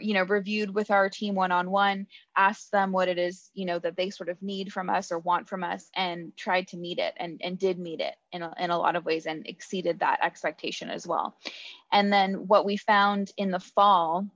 you 0.00 0.14
know, 0.14 0.22
reviewed 0.22 0.72
with 0.72 0.90
our 0.90 1.10
team 1.10 1.34
one-on-one, 1.34 2.06
asked 2.36 2.70
them 2.70 2.92
what 2.92 3.08
it 3.08 3.18
is, 3.18 3.50
you 3.52 3.66
know, 3.66 3.78
that 3.80 3.96
they 3.96 4.08
sort 4.08 4.28
of 4.28 4.40
need 4.40 4.72
from 4.72 4.88
us 4.88 5.10
or 5.10 5.18
want 5.18 5.48
from 5.48 5.64
us 5.64 5.90
and 5.94 6.34
tried 6.36 6.68
to 6.68 6.76
meet 6.76 6.98
it 6.98 7.12
and, 7.16 7.40
and 7.42 7.58
did 7.58 7.78
meet 7.78 8.00
it 8.00 8.14
in 8.32 8.42
a, 8.42 8.54
in 8.58 8.70
a 8.70 8.78
lot 8.78 8.96
of 8.96 9.04
ways 9.04 9.26
and 9.26 9.46
exceeded 9.46 9.98
that 9.98 10.20
expectation 10.22 10.88
as 10.88 11.06
well. 11.06 11.36
And 11.92 12.12
then 12.12 12.46
what 12.46 12.64
we 12.64 12.76
found 12.76 13.32
in 13.36 13.50
the 13.50 13.60
fall 13.60 14.26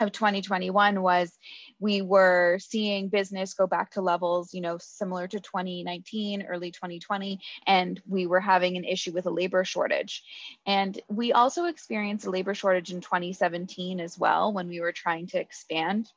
of 0.00 0.12
2021 0.12 1.02
was 1.02 1.36
we 1.80 2.02
were 2.02 2.58
seeing 2.60 3.08
business 3.08 3.54
go 3.54 3.66
back 3.66 3.90
to 3.90 4.00
levels 4.00 4.52
you 4.54 4.60
know 4.60 4.78
similar 4.78 5.26
to 5.26 5.40
2019 5.40 6.42
early 6.42 6.70
2020 6.70 7.40
and 7.66 8.00
we 8.06 8.26
were 8.26 8.40
having 8.40 8.76
an 8.76 8.84
issue 8.84 9.12
with 9.12 9.26
a 9.26 9.30
labor 9.30 9.64
shortage 9.64 10.22
and 10.66 11.00
we 11.08 11.32
also 11.32 11.64
experienced 11.64 12.26
a 12.26 12.30
labor 12.30 12.54
shortage 12.54 12.92
in 12.92 13.00
2017 13.00 14.00
as 14.00 14.18
well 14.18 14.52
when 14.52 14.68
we 14.68 14.80
were 14.80 14.92
trying 14.92 15.26
to 15.26 15.38
expand 15.38 16.10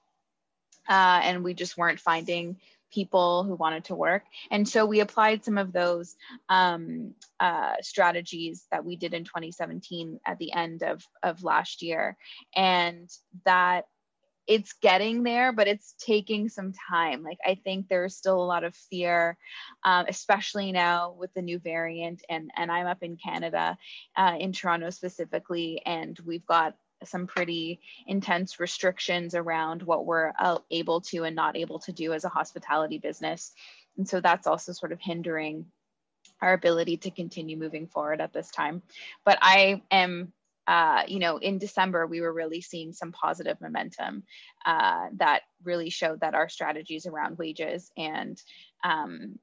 uh, 0.89 1.21
and 1.23 1.43
we 1.43 1.53
just 1.53 1.77
weren't 1.77 1.99
finding 1.99 2.57
people 2.91 3.43
who 3.43 3.55
wanted 3.55 3.85
to 3.85 3.95
work. 3.95 4.23
And 4.51 4.67
so 4.67 4.85
we 4.85 4.99
applied 4.99 5.43
some 5.43 5.57
of 5.57 5.71
those 5.71 6.15
um, 6.49 7.13
uh, 7.39 7.75
strategies 7.81 8.65
that 8.71 8.85
we 8.85 8.95
did 8.95 9.13
in 9.13 9.23
2017 9.23 10.19
at 10.25 10.37
the 10.37 10.53
end 10.53 10.83
of, 10.83 11.03
of 11.23 11.43
last 11.43 11.81
year. 11.81 12.17
And 12.55 13.09
that 13.45 13.85
it's 14.47 14.73
getting 14.81 15.23
there, 15.23 15.53
but 15.53 15.67
it's 15.67 15.93
taking 15.99 16.49
some 16.49 16.73
time. 16.89 17.23
Like 17.23 17.37
I 17.45 17.55
think 17.55 17.87
there's 17.87 18.15
still 18.15 18.41
a 18.41 18.45
lot 18.45 18.63
of 18.63 18.75
fear, 18.75 19.37
um, 19.83 20.05
especially 20.07 20.71
now 20.71 21.15
with 21.17 21.33
the 21.33 21.41
new 21.41 21.59
variant. 21.59 22.23
And 22.29 22.51
and 22.55 22.71
I'm 22.71 22.87
up 22.87 23.03
in 23.03 23.17
Canada, 23.17 23.77
uh, 24.15 24.35
in 24.39 24.51
Toronto 24.51 24.89
specifically, 24.89 25.81
and 25.85 26.19
we've 26.25 26.45
got 26.45 26.75
some 27.03 27.27
pretty 27.27 27.79
intense 28.07 28.59
restrictions 28.59 29.33
around 29.35 29.83
what 29.83 30.05
we're 30.05 30.33
uh, 30.37 30.59
able 30.69 31.01
to 31.01 31.23
and 31.23 31.35
not 31.35 31.57
able 31.57 31.79
to 31.79 31.91
do 31.91 32.13
as 32.13 32.25
a 32.25 32.29
hospitality 32.29 32.99
business. 32.99 33.53
And 33.97 34.07
so 34.07 34.21
that's 34.21 34.47
also 34.47 34.71
sort 34.71 34.91
of 34.91 34.99
hindering 35.01 35.65
our 36.41 36.53
ability 36.53 36.97
to 36.97 37.11
continue 37.11 37.57
moving 37.57 37.87
forward 37.87 38.21
at 38.21 38.33
this 38.33 38.49
time. 38.51 38.81
But 39.25 39.37
I 39.41 39.81
am, 39.91 40.33
uh, 40.71 41.03
you 41.05 41.19
know, 41.19 41.35
in 41.35 41.57
December, 41.57 42.07
we 42.07 42.21
were 42.21 42.31
really 42.31 42.61
seeing 42.61 42.93
some 42.93 43.11
positive 43.11 43.59
momentum 43.59 44.23
uh, 44.65 45.07
that 45.17 45.41
really 45.65 45.89
showed 45.89 46.21
that 46.21 46.33
our 46.33 46.47
strategies 46.47 47.05
around 47.05 47.37
wages 47.37 47.91
and 47.97 48.41
um, 48.85 49.37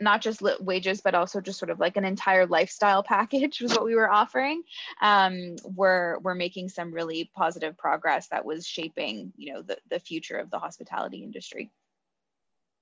not 0.00 0.20
just 0.20 0.42
wages, 0.58 1.00
but 1.02 1.14
also 1.14 1.40
just 1.40 1.60
sort 1.60 1.70
of 1.70 1.78
like 1.78 1.96
an 1.96 2.04
entire 2.04 2.46
lifestyle 2.46 3.02
package 3.14 3.60
was 3.60 3.70
what 3.70 3.84
we 3.84 3.94
were 3.94 4.10
offering. 4.10 4.64
Um, 5.00 5.54
we're, 5.62 6.18
we're 6.18 6.34
making 6.34 6.70
some 6.70 6.92
really 6.92 7.30
positive 7.36 7.78
progress 7.78 8.26
that 8.32 8.44
was 8.44 8.66
shaping, 8.66 9.32
you 9.36 9.52
know, 9.52 9.62
the, 9.62 9.78
the 9.88 10.00
future 10.00 10.36
of 10.36 10.50
the 10.50 10.58
hospitality 10.58 11.22
industry. 11.22 11.70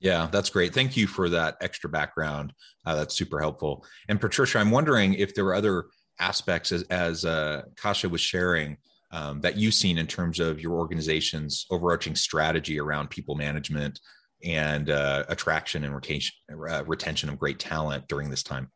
Yeah, 0.01 0.29
that's 0.33 0.49
great. 0.49 0.73
Thank 0.73 0.97
you 0.97 1.07
for 1.07 1.29
that 1.29 1.59
extra 1.61 1.91
background. 1.91 2.55
Uh, 2.87 2.95
that's 2.95 3.15
super 3.15 3.39
helpful. 3.39 3.85
And 4.09 4.19
Patricia, 4.19 4.59
I'm 4.59 4.71
wondering 4.71 5.13
if 5.13 5.35
there 5.35 5.45
were 5.45 5.55
other 5.55 5.89
aspects 6.21 6.71
as, 6.73 6.83
as 6.85 7.25
uh, 7.25 7.63
Kasia 7.77 8.09
was 8.09 8.21
sharing 8.21 8.77
um, 9.11 9.41
that 9.41 9.57
you've 9.57 9.75
seen 9.75 9.99
in 9.99 10.07
terms 10.07 10.39
of 10.39 10.61
your 10.61 10.75
organization's 10.75 11.67
overarching 11.71 12.15
strategy 12.15 12.79
around 12.79 13.11
people 13.11 13.35
management, 13.35 13.99
and 14.45 14.91
uh, 14.91 15.25
attraction 15.29 15.85
and 15.85 15.95
retention, 15.95 16.35
uh, 16.51 16.85
retention 16.85 17.29
of 17.29 17.39
great 17.39 17.59
talent 17.59 18.07
during 18.09 18.31
this 18.31 18.43
time? 18.43 18.71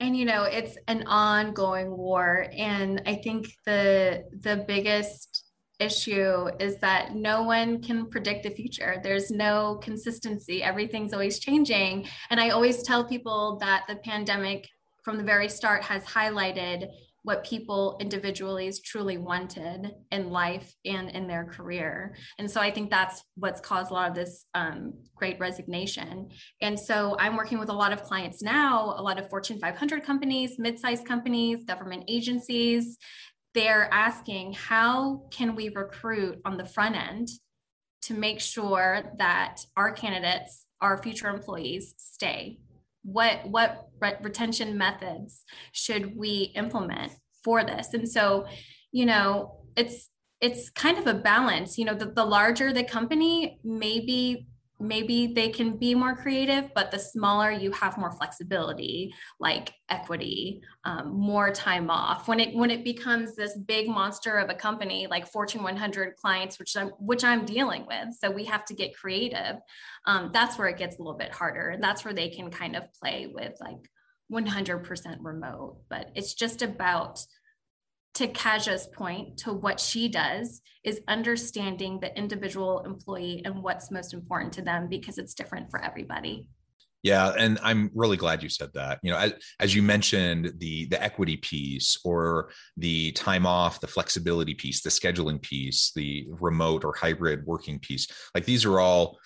And 0.00 0.16
you 0.16 0.24
know 0.24 0.44
it's 0.44 0.76
an 0.86 1.04
ongoing 1.08 1.90
war 1.90 2.46
and 2.56 3.02
i 3.04 3.16
think 3.16 3.48
the 3.66 4.24
the 4.42 4.64
biggest 4.68 5.44
issue 5.80 6.48
is 6.60 6.78
that 6.78 7.16
no 7.16 7.42
one 7.42 7.80
can 7.80 8.10
predict 8.10 8.42
the 8.42 8.50
future. 8.50 9.00
There's 9.00 9.30
no 9.30 9.78
consistency. 9.80 10.60
Everything's 10.60 11.12
always 11.12 11.40
changing. 11.40 12.06
And 12.30 12.38
i 12.38 12.50
always 12.50 12.84
tell 12.84 13.04
people 13.04 13.58
that 13.60 13.86
the 13.88 13.96
pandemic 13.96 14.68
from 15.08 15.16
the 15.16 15.24
very 15.24 15.48
start 15.48 15.82
has 15.82 16.04
highlighted 16.04 16.86
what 17.22 17.42
people 17.42 17.96
individually 17.98 18.66
is 18.66 18.82
truly 18.82 19.16
wanted 19.16 19.90
in 20.12 20.28
life 20.28 20.74
and 20.84 21.08
in 21.08 21.26
their 21.26 21.46
career. 21.46 22.14
And 22.38 22.50
so 22.50 22.60
I 22.60 22.70
think 22.70 22.90
that's 22.90 23.24
what's 23.34 23.58
caused 23.62 23.90
a 23.90 23.94
lot 23.94 24.10
of 24.10 24.14
this 24.14 24.44
um, 24.52 24.92
great 25.14 25.40
resignation. 25.40 26.28
And 26.60 26.78
so 26.78 27.16
I'm 27.18 27.38
working 27.38 27.58
with 27.58 27.70
a 27.70 27.72
lot 27.72 27.94
of 27.94 28.02
clients 28.02 28.42
now, 28.42 28.94
a 28.98 29.02
lot 29.02 29.18
of 29.18 29.30
Fortune 29.30 29.58
500 29.58 30.04
companies, 30.04 30.58
mid-sized 30.58 31.06
companies, 31.06 31.64
government 31.64 32.04
agencies. 32.06 32.98
They're 33.54 33.88
asking, 33.90 34.52
how 34.52 35.22
can 35.30 35.56
we 35.56 35.70
recruit 35.70 36.38
on 36.44 36.58
the 36.58 36.66
front 36.66 36.96
end 36.96 37.28
to 38.02 38.12
make 38.12 38.40
sure 38.40 39.04
that 39.16 39.64
our 39.74 39.90
candidates, 39.90 40.66
our 40.82 41.02
future 41.02 41.30
employees 41.30 41.94
stay 41.96 42.58
what 43.12 43.48
what 43.48 43.88
retention 44.22 44.76
methods 44.76 45.44
should 45.72 46.16
we 46.16 46.52
implement 46.54 47.12
for 47.44 47.64
this? 47.64 47.94
And 47.94 48.08
so 48.08 48.46
you 48.92 49.06
know 49.06 49.60
it's 49.76 50.10
it's 50.40 50.70
kind 50.70 50.98
of 50.98 51.06
a 51.06 51.14
balance. 51.14 51.78
You 51.78 51.84
know 51.86 51.94
the, 51.94 52.06
the 52.06 52.24
larger 52.24 52.72
the 52.72 52.84
company 52.84 53.58
maybe 53.64 54.47
maybe 54.80 55.26
they 55.26 55.48
can 55.48 55.76
be 55.76 55.94
more 55.94 56.14
creative 56.14 56.72
but 56.74 56.90
the 56.90 56.98
smaller 56.98 57.50
you 57.50 57.70
have 57.72 57.98
more 57.98 58.12
flexibility 58.12 59.12
like 59.40 59.72
equity 59.88 60.60
um, 60.84 61.08
more 61.08 61.50
time 61.50 61.90
off. 61.90 62.28
When 62.28 62.40
it 62.40 62.54
when 62.54 62.70
it 62.70 62.84
becomes 62.84 63.34
this 63.34 63.56
big 63.56 63.88
monster 63.88 64.38
of 64.38 64.50
a 64.50 64.54
company 64.54 65.06
like 65.08 65.26
fortune 65.26 65.62
100 65.62 66.16
clients 66.16 66.58
which 66.58 66.76
i'm 66.76 66.88
which 66.98 67.24
i'm 67.24 67.44
dealing 67.44 67.86
with 67.86 68.14
so 68.18 68.30
we 68.30 68.44
have 68.44 68.64
to 68.66 68.74
get 68.74 68.96
creative 68.96 69.56
um, 70.08 70.30
that's 70.32 70.56
where 70.56 70.68
it 70.68 70.78
gets 70.78 70.96
a 70.96 71.02
little 71.02 71.18
bit 71.18 71.32
harder. 71.32 71.68
And 71.68 71.82
that's 71.82 72.04
where 72.04 72.14
they 72.14 72.30
can 72.30 72.50
kind 72.50 72.76
of 72.76 72.92
play 72.94 73.30
with 73.32 73.54
like 73.60 73.90
100% 74.32 75.16
remote. 75.20 75.76
But 75.90 76.10
it's 76.14 76.34
just 76.34 76.62
about 76.62 77.24
to 78.18 78.26
Kasia's 78.26 78.88
point, 78.88 79.38
to 79.38 79.52
what 79.52 79.78
she 79.78 80.08
does 80.08 80.60
is 80.82 81.00
understanding 81.06 82.00
the 82.00 82.16
individual 82.18 82.80
employee 82.80 83.42
and 83.44 83.62
what's 83.62 83.92
most 83.92 84.12
important 84.12 84.52
to 84.54 84.62
them 84.62 84.88
because 84.88 85.18
it's 85.18 85.34
different 85.34 85.70
for 85.70 85.80
everybody. 85.80 86.48
Yeah, 87.04 87.32
and 87.38 87.60
I'm 87.62 87.92
really 87.94 88.16
glad 88.16 88.42
you 88.42 88.48
said 88.48 88.70
that. 88.74 88.98
You 89.04 89.12
know, 89.12 89.18
as, 89.18 89.34
as, 89.60 89.72
you 89.72 89.82
mentioned, 89.82 90.52
the 90.58 90.86
the 90.86 91.00
equity 91.00 91.36
piece, 91.36 91.96
or 92.04 92.50
the 92.76 93.12
time 93.12 93.46
off, 93.46 93.80
the 93.80 93.86
flexibility 93.86 94.54
piece, 94.54 94.82
the 94.82 94.90
scheduling 94.90 95.40
piece, 95.40 95.92
the 95.94 96.26
remote 96.28 96.84
or 96.84 96.92
hybrid 96.92 97.46
working 97.46 97.78
piece, 97.78 98.08
like 98.34 98.44
these 98.44 98.64
are 98.64 98.80
all 98.80 99.16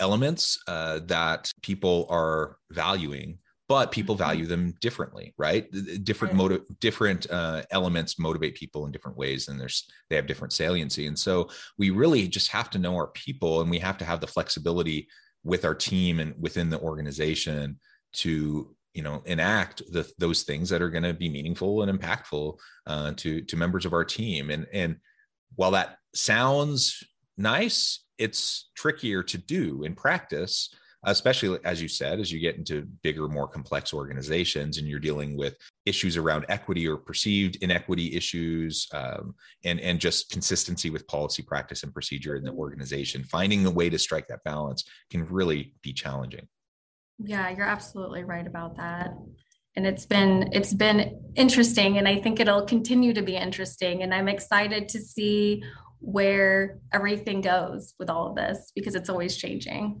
elements 0.00 0.58
uh, 0.66 0.98
that 1.06 1.52
people 1.62 2.06
are 2.10 2.56
valuing 2.72 3.38
but 3.70 3.92
people 3.92 4.16
mm-hmm. 4.16 4.24
value 4.24 4.46
them 4.46 4.74
differently 4.80 5.32
right? 5.38 5.70
Different 6.02 6.34
motive 6.34 6.62
different 6.80 7.30
uh, 7.30 7.62
elements 7.70 8.18
motivate 8.18 8.56
people 8.56 8.84
in 8.84 8.90
different 8.90 9.16
ways 9.16 9.46
and 9.46 9.60
there's 9.60 9.88
they 10.08 10.16
have 10.16 10.26
different 10.26 10.52
saliency. 10.52 11.06
And 11.06 11.16
so 11.16 11.48
we 11.78 11.90
really 11.90 12.26
just 12.26 12.50
have 12.50 12.68
to 12.70 12.78
know 12.80 12.96
our 12.96 13.06
people 13.06 13.60
and 13.60 13.70
we 13.70 13.78
have 13.78 13.96
to 13.98 14.04
have 14.04 14.20
the 14.20 14.26
flexibility 14.26 15.06
with 15.44 15.64
our 15.64 15.74
team 15.74 16.18
and 16.18 16.34
within 16.36 16.68
the 16.68 16.80
organization 16.80 17.78
to 18.14 18.74
you 18.92 19.02
know 19.04 19.22
enact 19.24 19.82
the, 19.92 20.10
those 20.18 20.42
things 20.42 20.68
that 20.68 20.82
are 20.82 20.90
going 20.90 21.04
to 21.04 21.14
be 21.14 21.30
meaningful 21.30 21.82
and 21.82 21.96
impactful 21.96 22.58
uh, 22.88 23.12
to 23.18 23.40
to 23.42 23.56
members 23.56 23.86
of 23.86 23.92
our 23.92 24.04
team. 24.04 24.50
And 24.50 24.66
and 24.72 24.96
while 25.54 25.70
that 25.70 25.96
sounds 26.12 27.04
nice 27.38 28.04
it's 28.18 28.68
trickier 28.74 29.22
to 29.22 29.38
do 29.38 29.84
in 29.84 29.94
practice 29.94 30.74
especially 31.04 31.58
as 31.64 31.80
you 31.80 31.88
said, 31.88 32.20
as 32.20 32.30
you 32.30 32.40
get 32.40 32.56
into 32.56 32.82
bigger, 33.02 33.28
more 33.28 33.48
complex 33.48 33.94
organizations 33.94 34.78
and 34.78 34.86
you're 34.86 34.98
dealing 35.00 35.36
with 35.36 35.56
issues 35.86 36.16
around 36.16 36.44
equity 36.48 36.86
or 36.86 36.96
perceived 36.96 37.56
inequity 37.62 38.14
issues, 38.16 38.86
um, 38.92 39.34
and 39.64 39.80
and 39.80 40.00
just 40.00 40.30
consistency 40.30 40.90
with 40.90 41.06
policy, 41.06 41.42
practice, 41.42 41.82
and 41.82 41.92
procedure 41.92 42.36
in 42.36 42.44
the 42.44 42.52
organization. 42.52 43.24
Finding 43.24 43.66
a 43.66 43.70
way 43.70 43.88
to 43.88 43.98
strike 43.98 44.28
that 44.28 44.44
balance 44.44 44.84
can 45.10 45.26
really 45.26 45.74
be 45.82 45.92
challenging. 45.92 46.46
Yeah, 47.18 47.50
you're 47.50 47.66
absolutely 47.66 48.24
right 48.24 48.46
about 48.46 48.76
that 48.76 49.10
and 49.76 49.86
it's 49.86 50.06
been 50.06 50.50
it's 50.52 50.74
been 50.74 51.20
interesting 51.36 51.98
and 51.98 52.08
i 52.08 52.18
think 52.18 52.40
it'll 52.40 52.64
continue 52.66 53.12
to 53.12 53.22
be 53.22 53.36
interesting 53.36 54.02
and 54.02 54.12
i'm 54.12 54.28
excited 54.28 54.88
to 54.88 54.98
see 54.98 55.62
where 56.00 56.78
everything 56.92 57.40
goes 57.40 57.94
with 57.98 58.08
all 58.10 58.28
of 58.28 58.36
this 58.36 58.72
because 58.74 58.94
it's 58.94 59.08
always 59.08 59.36
changing 59.36 60.00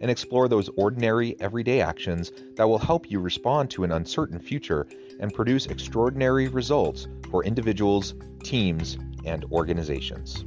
and 0.00 0.10
explore 0.10 0.48
those 0.48 0.68
ordinary, 0.76 1.38
everyday 1.40 1.80
actions 1.80 2.32
that 2.56 2.68
will 2.68 2.78
help 2.78 3.10
you 3.10 3.20
respond 3.20 3.70
to 3.70 3.84
an 3.84 3.92
uncertain 3.92 4.38
future 4.38 4.86
and 5.20 5.32
produce 5.32 5.66
extraordinary 5.66 6.48
results 6.48 7.08
for 7.30 7.44
individuals, 7.44 8.14
teams, 8.42 8.98
and 9.24 9.44
organizations. 9.46 10.44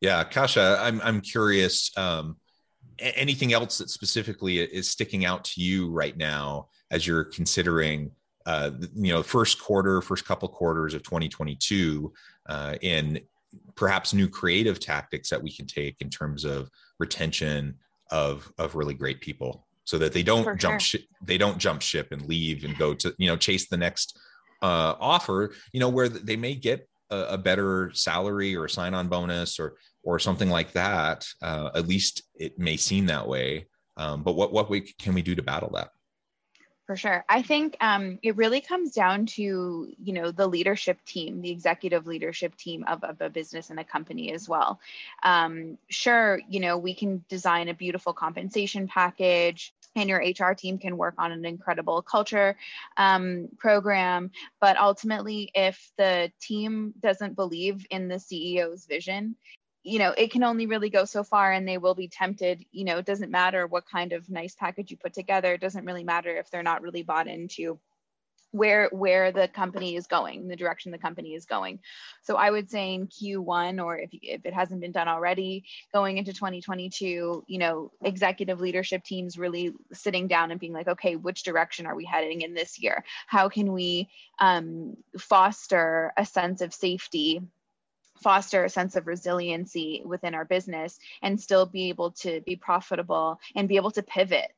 Yeah, 0.00 0.22
Kasia, 0.24 0.78
I'm 0.80 1.00
I'm 1.02 1.20
curious. 1.20 1.90
Um, 1.96 2.36
anything 2.98 3.52
else 3.52 3.78
that 3.78 3.90
specifically 3.90 4.58
is 4.58 4.88
sticking 4.88 5.24
out 5.24 5.44
to 5.44 5.60
you 5.60 5.90
right 5.90 6.16
now 6.16 6.68
as 6.90 7.06
you're 7.06 7.24
considering 7.24 8.12
uh, 8.46 8.70
you 8.94 9.12
know 9.12 9.22
first 9.22 9.60
quarter 9.60 10.00
first 10.00 10.24
couple 10.24 10.48
quarters 10.48 10.94
of 10.94 11.02
2022 11.02 12.12
uh, 12.48 12.76
in 12.80 13.20
perhaps 13.74 14.14
new 14.14 14.28
creative 14.28 14.80
tactics 14.80 15.28
that 15.30 15.42
we 15.42 15.50
can 15.54 15.66
take 15.66 15.96
in 16.00 16.08
terms 16.08 16.44
of 16.44 16.70
retention 16.98 17.74
of 18.10 18.50
of 18.58 18.74
really 18.74 18.94
great 18.94 19.20
people 19.20 19.66
so 19.84 19.98
that 19.98 20.12
they 20.12 20.22
don't 20.22 20.44
For 20.44 20.54
jump 20.54 20.80
sure. 20.80 21.00
ship 21.00 21.08
they 21.22 21.38
don't 21.38 21.58
jump 21.58 21.82
ship 21.82 22.08
and 22.12 22.22
leave 22.26 22.64
and 22.64 22.76
go 22.78 22.94
to 22.94 23.14
you 23.18 23.28
know 23.28 23.36
chase 23.36 23.68
the 23.68 23.76
next 23.76 24.18
uh, 24.62 24.94
offer 25.00 25.52
you 25.72 25.80
know 25.80 25.88
where 25.88 26.08
they 26.08 26.36
may 26.36 26.54
get 26.54 26.88
a, 27.10 27.18
a 27.30 27.38
better 27.38 27.90
salary 27.94 28.56
or 28.56 28.64
a 28.64 28.70
sign-on 28.70 29.08
bonus 29.08 29.58
or 29.58 29.76
or 30.02 30.18
something 30.18 30.50
like 30.50 30.72
that 30.72 31.26
uh, 31.42 31.70
at 31.74 31.88
least 31.88 32.22
it 32.36 32.58
may 32.58 32.76
seem 32.76 33.06
that 33.06 33.26
way 33.26 33.66
um, 33.96 34.22
but 34.22 34.34
what 34.34 34.52
what 34.52 34.70
we 34.70 34.80
can 34.80 35.14
we 35.14 35.22
do 35.22 35.34
to 35.34 35.42
battle 35.42 35.70
that 35.74 35.90
for 36.86 36.96
sure. 36.96 37.24
I 37.28 37.42
think 37.42 37.76
um, 37.80 38.20
it 38.22 38.36
really 38.36 38.60
comes 38.60 38.92
down 38.92 39.26
to, 39.26 39.42
you 39.42 40.12
know, 40.12 40.30
the 40.30 40.46
leadership 40.46 41.04
team, 41.04 41.42
the 41.42 41.50
executive 41.50 42.06
leadership 42.06 42.56
team 42.56 42.84
of, 42.86 43.02
of 43.02 43.20
a 43.20 43.28
business 43.28 43.70
and 43.70 43.80
a 43.80 43.84
company 43.84 44.32
as 44.32 44.48
well. 44.48 44.78
Um, 45.24 45.78
sure, 45.88 46.40
you 46.48 46.60
know, 46.60 46.78
we 46.78 46.94
can 46.94 47.24
design 47.28 47.68
a 47.68 47.74
beautiful 47.74 48.12
compensation 48.12 48.86
package 48.86 49.74
and 49.96 50.08
your 50.08 50.20
HR 50.20 50.52
team 50.52 50.78
can 50.78 50.96
work 50.96 51.14
on 51.18 51.32
an 51.32 51.44
incredible 51.44 52.02
culture 52.02 52.56
um, 52.96 53.48
program. 53.58 54.30
But 54.60 54.78
ultimately, 54.78 55.50
if 55.54 55.90
the 55.96 56.30
team 56.40 56.94
doesn't 57.00 57.34
believe 57.34 57.84
in 57.90 58.06
the 58.06 58.16
CEO's 58.16 58.86
vision, 58.86 59.34
you 59.86 60.00
know 60.00 60.12
it 60.18 60.32
can 60.32 60.42
only 60.42 60.66
really 60.66 60.90
go 60.90 61.04
so 61.04 61.22
far 61.22 61.52
and 61.52 61.66
they 61.66 61.78
will 61.78 61.94
be 61.94 62.08
tempted 62.08 62.64
you 62.72 62.84
know 62.84 62.98
it 62.98 63.06
doesn't 63.06 63.30
matter 63.30 63.66
what 63.66 63.88
kind 63.88 64.12
of 64.12 64.28
nice 64.28 64.54
package 64.54 64.90
you 64.90 64.96
put 64.96 65.14
together 65.14 65.54
it 65.54 65.60
doesn't 65.60 65.84
really 65.84 66.04
matter 66.04 66.36
if 66.36 66.50
they're 66.50 66.62
not 66.62 66.82
really 66.82 67.04
bought 67.04 67.28
into 67.28 67.78
where 68.50 68.88
where 68.90 69.32
the 69.32 69.48
company 69.48 69.96
is 69.96 70.06
going 70.06 70.48
the 70.48 70.56
direction 70.56 70.90
the 70.90 70.98
company 70.98 71.34
is 71.34 71.44
going. 71.44 71.78
So 72.22 72.36
i 72.36 72.50
would 72.50 72.70
say 72.70 72.94
in 72.94 73.06
q1 73.06 73.84
or 73.84 73.98
if, 73.98 74.10
if 74.12 74.46
it 74.46 74.54
hasn't 74.54 74.80
been 74.80 74.92
done 74.92 75.08
already 75.08 75.64
going 75.92 76.16
into 76.16 76.32
2022 76.32 77.44
you 77.46 77.58
know 77.58 77.92
executive 78.02 78.60
leadership 78.60 79.04
teams 79.04 79.38
really 79.38 79.72
sitting 79.92 80.26
down 80.26 80.50
and 80.50 80.60
being 80.60 80.72
like 80.72 80.88
okay 80.88 81.16
which 81.16 81.42
direction 81.42 81.86
are 81.86 81.94
we 81.94 82.04
heading 82.04 82.42
in 82.42 82.54
this 82.54 82.80
year? 82.80 83.04
How 83.26 83.48
can 83.48 83.72
we 83.72 84.08
um, 84.38 84.96
foster 85.18 86.12
a 86.16 86.24
sense 86.24 86.60
of 86.60 86.72
safety 86.72 87.42
foster 88.20 88.64
a 88.64 88.68
sense 88.68 88.96
of 88.96 89.06
resiliency 89.06 90.02
within 90.04 90.34
our 90.34 90.44
business 90.44 90.98
and 91.22 91.40
still 91.40 91.66
be 91.66 91.88
able 91.88 92.12
to 92.12 92.40
be 92.42 92.56
profitable 92.56 93.38
and 93.54 93.68
be 93.68 93.76
able 93.76 93.90
to 93.92 94.02
pivot. 94.02 94.50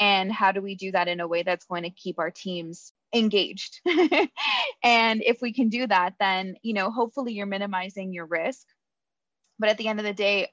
And 0.00 0.32
how 0.32 0.52
do 0.52 0.60
we 0.60 0.74
do 0.74 0.92
that 0.92 1.08
in 1.08 1.20
a 1.20 1.28
way 1.28 1.42
that's 1.42 1.66
going 1.66 1.84
to 1.84 1.90
keep 1.90 2.18
our 2.18 2.30
teams 2.30 2.92
engaged? 3.12 3.80
And 4.84 5.22
if 5.22 5.40
we 5.40 5.52
can 5.52 5.68
do 5.68 5.86
that 5.86 6.14
then 6.18 6.56
you 6.62 6.74
know 6.74 6.90
hopefully 6.90 7.32
you're 7.34 7.46
minimizing 7.46 8.12
your 8.12 8.26
risk. 8.26 8.66
But 9.58 9.68
at 9.68 9.78
the 9.78 9.88
end 9.88 10.00
of 10.00 10.04
the 10.04 10.12
day 10.12 10.48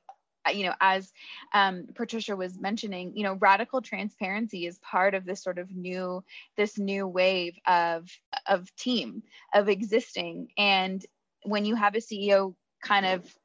uh, 0.47 0.51
you 0.51 0.65
know 0.65 0.73
as 0.79 1.11
um, 1.53 1.87
patricia 1.95 2.35
was 2.35 2.59
mentioning 2.59 3.13
you 3.15 3.23
know 3.23 3.33
radical 3.33 3.81
transparency 3.81 4.65
is 4.67 4.77
part 4.79 5.15
of 5.15 5.25
this 5.25 5.43
sort 5.43 5.57
of 5.57 5.75
new 5.75 6.23
this 6.57 6.77
new 6.77 7.07
wave 7.07 7.57
of 7.65 8.07
of 8.47 8.73
team 8.75 9.23
of 9.53 9.67
existing. 9.67 10.49
And 10.57 11.03
when 11.43 11.65
you 11.65 11.75
have 11.75 11.95
a 11.95 11.99
CEO 11.99 12.55
kind 12.83 13.05
of 13.05 13.35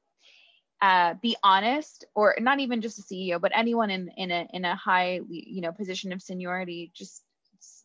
uh, 0.80 1.14
be 1.22 1.34
honest, 1.42 2.04
or 2.14 2.34
not 2.40 2.60
even 2.60 2.82
just 2.82 2.98
a 2.98 3.02
CEO, 3.02 3.40
but 3.40 3.52
anyone 3.54 3.90
in 3.90 4.10
in 4.16 4.30
a 4.30 4.46
in 4.52 4.64
a 4.64 4.74
high 4.74 5.20
you 5.30 5.62
know 5.62 5.72
position 5.72 6.12
of 6.12 6.20
seniority, 6.20 6.90
just 6.94 7.22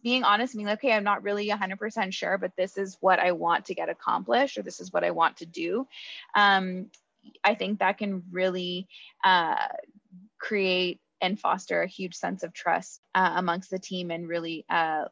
being 0.04 0.24
honest, 0.24 0.54
being 0.54 0.66
like, 0.66 0.80
okay, 0.80 0.92
I'm 0.92 1.04
not 1.04 1.24
really 1.24 1.50
100% 1.50 2.14
sure, 2.14 2.38
but 2.38 2.52
this 2.58 2.78
is 2.78 2.98
what 3.00 3.20
I 3.20 3.32
want 3.32 3.66
to 3.66 3.76
get 3.76 3.90
accomplished, 3.90 4.58
or 4.58 4.64
this 4.64 4.80
is 4.80 4.92
what 4.92 5.04
I 5.04 5.12
want 5.12 5.38
to 5.38 5.46
do. 5.46 5.88
Um, 6.36 6.88
I 7.44 7.56
think 7.56 7.80
that 7.80 7.98
can 7.98 8.24
really 8.32 8.88
uh, 9.24 9.68
create 10.38 11.00
and 11.22 11.40
foster 11.40 11.82
a 11.82 11.88
huge 11.88 12.16
sense 12.16 12.44
of 12.44 12.54
trust 12.54 13.02
uh, 13.14 13.34
amongst 13.36 13.70
the 13.70 13.80
team 13.80 14.10
and 14.10 14.28
really 14.28 14.66
uh, 14.70 15.06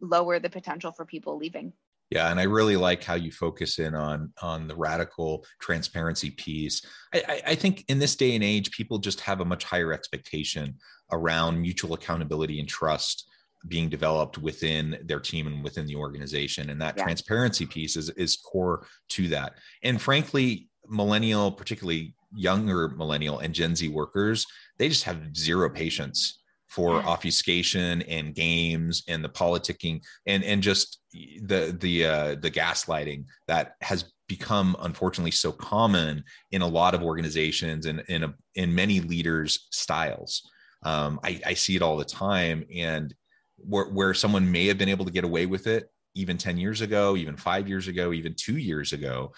lower 0.00 0.38
the 0.38 0.50
potential 0.50 0.92
for 0.92 1.04
people 1.04 1.36
leaving. 1.36 1.72
Yeah, 2.10 2.30
and 2.30 2.40
I 2.40 2.44
really 2.44 2.76
like 2.76 3.04
how 3.04 3.14
you 3.14 3.30
focus 3.30 3.78
in 3.78 3.94
on 3.94 4.32
on 4.40 4.66
the 4.66 4.76
radical 4.76 5.44
transparency 5.60 6.30
piece. 6.30 6.80
I, 7.14 7.42
I, 7.48 7.54
think 7.54 7.84
in 7.88 7.98
this 7.98 8.16
day 8.16 8.34
and 8.34 8.42
age, 8.42 8.70
people 8.70 8.98
just 8.98 9.20
have 9.20 9.40
a 9.40 9.44
much 9.44 9.64
higher 9.64 9.92
expectation 9.92 10.76
around 11.12 11.60
mutual 11.60 11.92
accountability 11.92 12.60
and 12.60 12.68
trust 12.68 13.28
being 13.66 13.90
developed 13.90 14.38
within 14.38 14.98
their 15.04 15.20
team 15.20 15.46
and 15.46 15.62
within 15.62 15.86
the 15.86 15.96
organization, 15.96 16.70
and 16.70 16.80
that 16.80 16.96
yeah. 16.96 17.04
transparency 17.04 17.66
piece 17.66 17.94
is 17.94 18.08
is 18.10 18.36
core 18.36 18.86
to 19.10 19.28
that. 19.28 19.54
And 19.82 20.00
frankly, 20.00 20.68
millennial, 20.88 21.52
particularly 21.52 22.14
younger 22.34 22.88
millennial 22.88 23.40
and 23.40 23.54
Gen 23.54 23.76
Z 23.76 23.86
workers, 23.88 24.46
they 24.78 24.88
just 24.88 25.04
have 25.04 25.36
zero 25.36 25.68
patience 25.68 26.38
for 26.68 27.02
obfuscation 27.02 28.02
and 28.02 28.34
games 28.34 29.02
and 29.08 29.24
the 29.24 29.28
politicking 29.28 30.02
and 30.26 30.44
and 30.44 30.62
just 30.62 31.00
the 31.12 31.76
the 31.80 32.04
uh, 32.04 32.34
the 32.40 32.50
gaslighting 32.50 33.24
that 33.46 33.74
has 33.80 34.12
become 34.28 34.76
unfortunately 34.80 35.30
so 35.30 35.50
common 35.50 36.22
in 36.52 36.60
a 36.60 36.66
lot 36.66 36.94
of 36.94 37.02
organizations 37.02 37.86
and 37.86 38.00
in 38.08 38.24
a, 38.24 38.34
in 38.54 38.74
many 38.74 39.00
leaders 39.00 39.68
styles. 39.70 40.42
Um, 40.82 41.18
I, 41.24 41.40
I, 41.46 41.54
see 41.54 41.74
it 41.74 41.82
all 41.82 41.96
the 41.96 42.04
time. 42.04 42.64
And 42.72 43.12
where, 43.56 43.86
where 43.86 44.14
someone 44.14 44.52
may 44.52 44.66
have 44.66 44.78
been 44.78 44.90
able 44.90 45.06
to 45.06 45.10
get 45.10 45.24
away 45.24 45.46
with 45.46 45.66
it 45.66 45.90
even 46.14 46.38
10 46.38 46.56
years 46.56 46.82
ago 46.82 47.16
even 47.16 47.36
five 47.36 47.68
years 47.68 47.88
ago 47.88 48.12
even 48.12 48.34
two 48.34 48.56
years 48.56 48.92
ago 48.92 49.32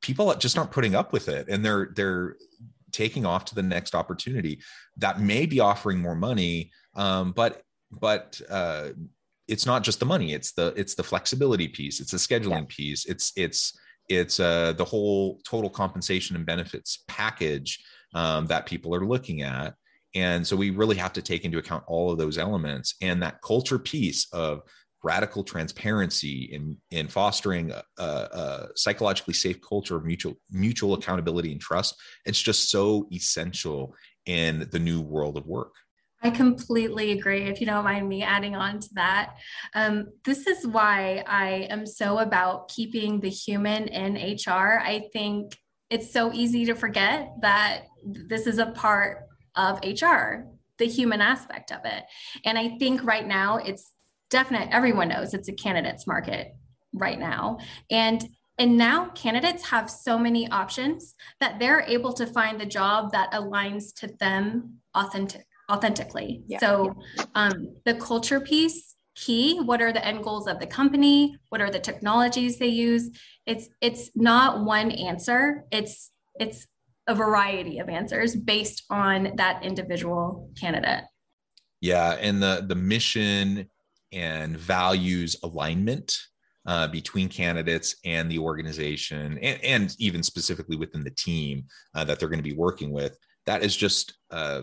people 0.00 0.32
just 0.36 0.56
aren't 0.56 0.70
putting 0.70 0.94
up 0.94 1.12
with 1.12 1.28
it. 1.28 1.48
And 1.48 1.64
they're 1.64 1.90
they're 1.94 2.36
taking 2.92 3.26
off 3.26 3.44
to 3.44 3.54
the 3.54 3.62
next 3.62 3.94
opportunity 3.94 4.60
that 4.96 5.20
may 5.20 5.46
be 5.46 5.60
offering 5.60 5.98
more 5.98 6.16
money 6.16 6.70
um, 6.96 7.32
but 7.32 7.62
but 7.90 8.40
uh, 8.50 8.88
it's 9.46 9.66
not 9.66 9.82
just 9.82 10.00
the 10.00 10.06
money 10.06 10.32
it's 10.32 10.52
the 10.52 10.72
it's 10.76 10.94
the 10.94 11.02
flexibility 11.02 11.68
piece 11.68 12.00
it's 12.00 12.12
the 12.12 12.18
scheduling 12.18 12.60
yeah. 12.60 12.76
piece 12.76 13.06
it's 13.06 13.32
it's 13.36 13.78
it's 14.08 14.40
uh, 14.40 14.72
the 14.72 14.84
whole 14.84 15.40
total 15.44 15.68
compensation 15.68 16.34
and 16.34 16.46
benefits 16.46 17.04
package 17.08 17.82
um, 18.14 18.46
that 18.46 18.66
people 18.66 18.94
are 18.94 19.06
looking 19.06 19.42
at 19.42 19.74
and 20.14 20.46
so 20.46 20.56
we 20.56 20.70
really 20.70 20.96
have 20.96 21.12
to 21.12 21.22
take 21.22 21.44
into 21.44 21.58
account 21.58 21.84
all 21.86 22.10
of 22.10 22.18
those 22.18 22.38
elements 22.38 22.94
and 23.02 23.22
that 23.22 23.40
culture 23.42 23.78
piece 23.78 24.26
of 24.32 24.62
radical 25.02 25.44
transparency 25.44 26.48
in 26.52 26.76
in 26.90 27.06
fostering 27.08 27.70
a, 27.70 28.02
a, 28.02 28.68
psychologically 28.74 29.34
safe 29.34 29.60
culture 29.60 29.96
of 29.96 30.04
mutual 30.04 30.34
mutual 30.50 30.94
accountability 30.94 31.52
and 31.52 31.60
trust 31.60 31.94
it's 32.24 32.40
just 32.40 32.70
so 32.70 33.06
essential 33.12 33.94
in 34.26 34.68
the 34.72 34.78
new 34.78 35.00
world 35.00 35.36
of 35.36 35.46
work 35.46 35.72
I 36.20 36.30
completely 36.30 37.12
agree. 37.12 37.42
If 37.42 37.60
you 37.60 37.66
don't 37.66 37.84
mind 37.84 38.08
me 38.08 38.24
adding 38.24 38.56
on 38.56 38.80
to 38.80 38.88
that, 38.94 39.36
um, 39.74 40.08
this 40.24 40.48
is 40.48 40.66
why 40.66 41.22
I 41.28 41.68
am 41.70 41.86
so 41.86 42.18
about 42.18 42.68
keeping 42.68 43.20
the 43.20 43.30
human 43.30 43.86
in 43.86 44.14
HR. 44.14 44.82
I 44.84 45.08
think 45.12 45.56
it's 45.90 46.12
so 46.12 46.32
easy 46.32 46.64
to 46.66 46.74
forget 46.74 47.34
that 47.40 47.84
this 48.04 48.48
is 48.48 48.58
a 48.58 48.66
part 48.66 49.26
of 49.54 49.78
HR, 49.84 50.46
the 50.78 50.86
human 50.86 51.20
aspect 51.20 51.70
of 51.70 51.80
it. 51.84 52.04
And 52.44 52.58
I 52.58 52.76
think 52.78 53.04
right 53.04 53.26
now 53.26 53.58
it's 53.58 53.92
definite, 54.30 54.68
everyone 54.70 55.08
knows 55.08 55.34
it's 55.34 55.48
a 55.48 55.52
candidates 55.52 56.06
market 56.06 56.54
right 56.92 57.18
now. 57.18 57.58
And 57.90 58.24
and 58.60 58.76
now 58.76 59.10
candidates 59.10 59.68
have 59.68 59.88
so 59.88 60.18
many 60.18 60.50
options 60.50 61.14
that 61.38 61.60
they're 61.60 61.82
able 61.82 62.12
to 62.14 62.26
find 62.26 62.60
the 62.60 62.66
job 62.66 63.12
that 63.12 63.30
aligns 63.32 63.94
to 64.00 64.08
them 64.18 64.78
authentic 64.94 65.44
authentically. 65.70 66.42
Yeah. 66.46 66.58
So 66.58 66.96
um, 67.34 67.76
the 67.84 67.94
culture 67.94 68.40
piece 68.40 68.94
key 69.14 69.58
what 69.58 69.82
are 69.82 69.92
the 69.92 70.04
end 70.06 70.22
goals 70.22 70.46
of 70.46 70.60
the 70.60 70.66
company 70.66 71.36
what 71.48 71.60
are 71.60 71.72
the 71.72 71.80
technologies 71.80 72.56
they 72.56 72.68
use 72.68 73.10
it's 73.46 73.68
it's 73.80 74.12
not 74.14 74.64
one 74.64 74.92
answer 74.92 75.64
it's 75.72 76.12
it's 76.38 76.68
a 77.08 77.14
variety 77.14 77.78
of 77.78 77.88
answers 77.88 78.36
based 78.36 78.84
on 78.90 79.32
that 79.36 79.64
individual 79.64 80.50
candidate. 80.60 81.04
Yeah, 81.80 82.12
and 82.12 82.42
the 82.42 82.64
the 82.68 82.74
mission 82.74 83.68
and 84.12 84.56
values 84.56 85.36
alignment 85.42 86.16
uh, 86.66 86.86
between 86.88 87.28
candidates 87.28 87.96
and 88.04 88.30
the 88.30 88.38
organization, 88.38 89.38
and, 89.38 89.64
and 89.64 89.96
even 89.98 90.22
specifically 90.22 90.76
within 90.76 91.02
the 91.02 91.10
team 91.10 91.64
uh, 91.94 92.04
that 92.04 92.18
they're 92.18 92.28
going 92.28 92.38
to 92.38 92.50
be 92.50 92.56
working 92.56 92.90
with, 92.90 93.16
that 93.46 93.62
is 93.62 93.74
just 93.74 94.18
uh, 94.30 94.62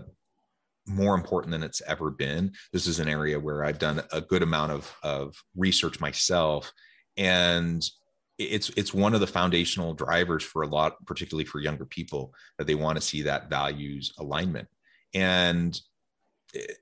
more 0.88 1.16
important 1.16 1.52
than 1.52 1.64
it's 1.64 1.82
ever 1.82 2.12
been. 2.12 2.52
This 2.72 2.86
is 2.86 3.00
an 3.00 3.08
area 3.08 3.40
where 3.40 3.64
I've 3.64 3.80
done 3.80 4.04
a 4.12 4.22
good 4.22 4.44
amount 4.44 4.72
of 4.72 4.96
of 5.02 5.36
research 5.56 6.00
myself, 6.00 6.72
and 7.18 7.84
it's 8.38 8.70
it's 8.78 8.94
one 8.94 9.14
of 9.14 9.22
the 9.22 9.28
foundational 9.28 9.94
drivers 9.94 10.44
for 10.44 10.62
a 10.62 10.68
lot 10.68 11.04
particularly 11.06 11.46
for 11.46 11.60
younger 11.60 11.86
people 11.86 12.34
that 12.58 12.68
they 12.68 12.76
want 12.76 12.98
to 12.98 13.02
see 13.02 13.22
that 13.22 13.50
values 13.50 14.14
alignment 14.20 14.68
and 15.14 15.80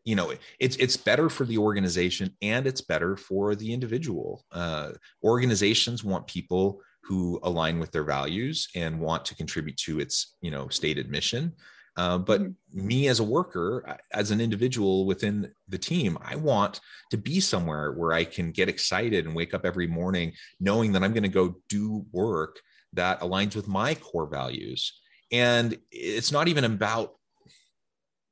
you 0.04 0.16
know 0.16 0.34
it's 0.60 0.76
it's 0.78 0.98
better 0.98 1.30
for 1.30 1.46
the 1.46 1.58
organization 1.58 2.36
and 2.42 2.68
it's 2.68 2.82
better 2.82 3.16
for 3.16 3.56
the 3.56 3.74
individual 3.74 4.46
uh, 4.52 4.92
organizations 5.24 6.04
want 6.04 6.28
people 6.28 6.82
who 7.04 7.40
align 7.44 7.80
with 7.80 7.92
their 7.92 8.04
values 8.04 8.68
and 8.76 9.00
want 9.00 9.26
to 9.26 9.36
contribute 9.36 9.78
to 9.78 10.00
its 10.00 10.36
you 10.42 10.52
know 10.52 10.68
stated 10.70 11.10
mission 11.10 11.54
uh, 11.96 12.18
but 12.18 12.42
mm-hmm. 12.42 12.88
me 12.88 13.08
as 13.08 13.20
a 13.20 13.24
worker, 13.24 13.98
as 14.12 14.32
an 14.32 14.42
individual 14.42 15.06
within 15.06 15.52
the 15.68 15.78
team, 15.78 16.18
I 16.22 16.36
want 16.36 16.80
to 17.12 17.18
be 17.18 17.40
somewhere 17.40 17.92
where 17.92 18.14
I 18.14 18.24
can 18.24 18.52
get 18.52 18.70
excited 18.70 19.26
and 19.26 19.36
wake 19.36 19.54
up 19.54 19.66
every 19.66 19.88
morning 19.88 20.34
knowing 20.60 20.92
that 20.94 21.04
I'm 21.04 21.14
going 21.14 21.24
to 21.24 21.30
go 21.30 21.56
do 21.70 22.06
work 22.12 22.60
that 22.94 23.22
aligns 23.22 23.56
with 23.56 23.68
my 23.68 23.96
core 23.96 24.28
values. 24.28 25.00
And 25.32 25.78
it's 25.92 26.32
not 26.32 26.48
even 26.48 26.64
about 26.64 27.14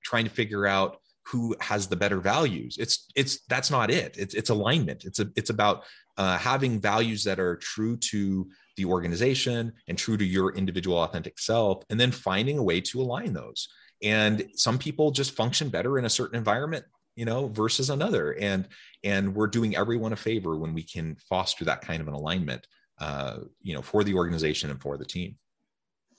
trying 0.04 0.26
to 0.26 0.32
figure 0.32 0.66
out 0.66 0.98
who 1.32 1.56
has 1.62 1.88
the 1.88 1.96
better 1.96 2.20
values. 2.20 2.78
It's 2.78 3.08
it's 3.16 3.40
that's 3.48 3.72
not 3.72 3.90
it. 3.90 4.18
It's 4.18 4.34
it's 4.34 4.50
alignment. 4.50 5.06
It's 5.06 5.20
a 5.20 5.30
it's 5.36 5.50
about 5.50 5.84
uh, 6.18 6.38
having 6.38 6.82
values 6.82 7.24
that 7.24 7.40
are 7.40 7.56
true 7.56 7.96
to 7.98 8.50
the 8.76 8.86
organization 8.86 9.72
and 9.88 9.98
true 9.98 10.18
to 10.18 10.26
your 10.26 10.54
individual 10.54 10.98
authentic 10.98 11.40
self, 11.40 11.84
and 11.90 12.00
then 12.00 12.12
finding 12.12 12.58
a 12.58 12.64
way 12.64 12.82
to 12.82 13.02
align 13.02 13.34
those. 13.34 13.70
And 14.04 14.46
some 14.56 14.78
people 14.78 15.12
just 15.12 15.32
function 15.32 15.70
better 15.70 15.98
in 15.98 16.06
a 16.06 16.10
certain 16.10 16.38
environment 16.38 16.86
you 17.16 17.26
know 17.26 17.48
versus 17.50 17.90
another 17.90 18.32
and 18.40 18.70
and 19.04 19.36
we're 19.36 19.48
doing 19.48 19.76
everyone 19.76 20.14
a 20.14 20.16
favor 20.16 20.58
when 20.58 20.74
we 20.74 20.82
can 20.82 21.18
foster 21.30 21.66
that 21.66 21.82
kind 21.82 22.02
of 22.02 22.08
an 22.08 22.14
alignment 22.14 22.66
uh, 23.00 23.40
you 23.62 23.74
know 23.74 23.82
for 23.82 24.04
the 24.06 24.14
organization 24.14 24.70
and 24.70 24.82
for 24.82 24.98
the 24.98 25.04
team 25.04 25.36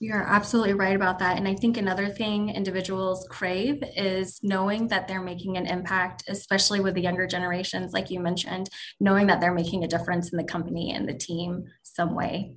you're 0.03 0.21
absolutely 0.21 0.73
right 0.73 0.97
about 0.97 1.17
that. 1.19 1.37
And 1.37 1.47
I 1.47 1.55
think 1.55 1.77
another 1.77 2.09
thing 2.09 2.49
individuals 2.49 3.25
crave 3.29 3.81
is 3.95 4.41
knowing 4.43 4.89
that 4.89 5.07
they're 5.07 5.23
making 5.23 5.55
an 5.55 5.65
impact, 5.65 6.25
especially 6.27 6.81
with 6.81 6.95
the 6.95 7.01
younger 7.01 7.25
generations, 7.25 7.93
like 7.93 8.11
you 8.11 8.19
mentioned, 8.19 8.69
knowing 8.99 9.27
that 9.27 9.39
they're 9.39 9.53
making 9.53 9.85
a 9.85 9.87
difference 9.87 10.33
in 10.33 10.37
the 10.37 10.43
company 10.43 10.91
and 10.91 11.07
the 11.07 11.13
team 11.13 11.63
some 11.83 12.15
way. 12.15 12.53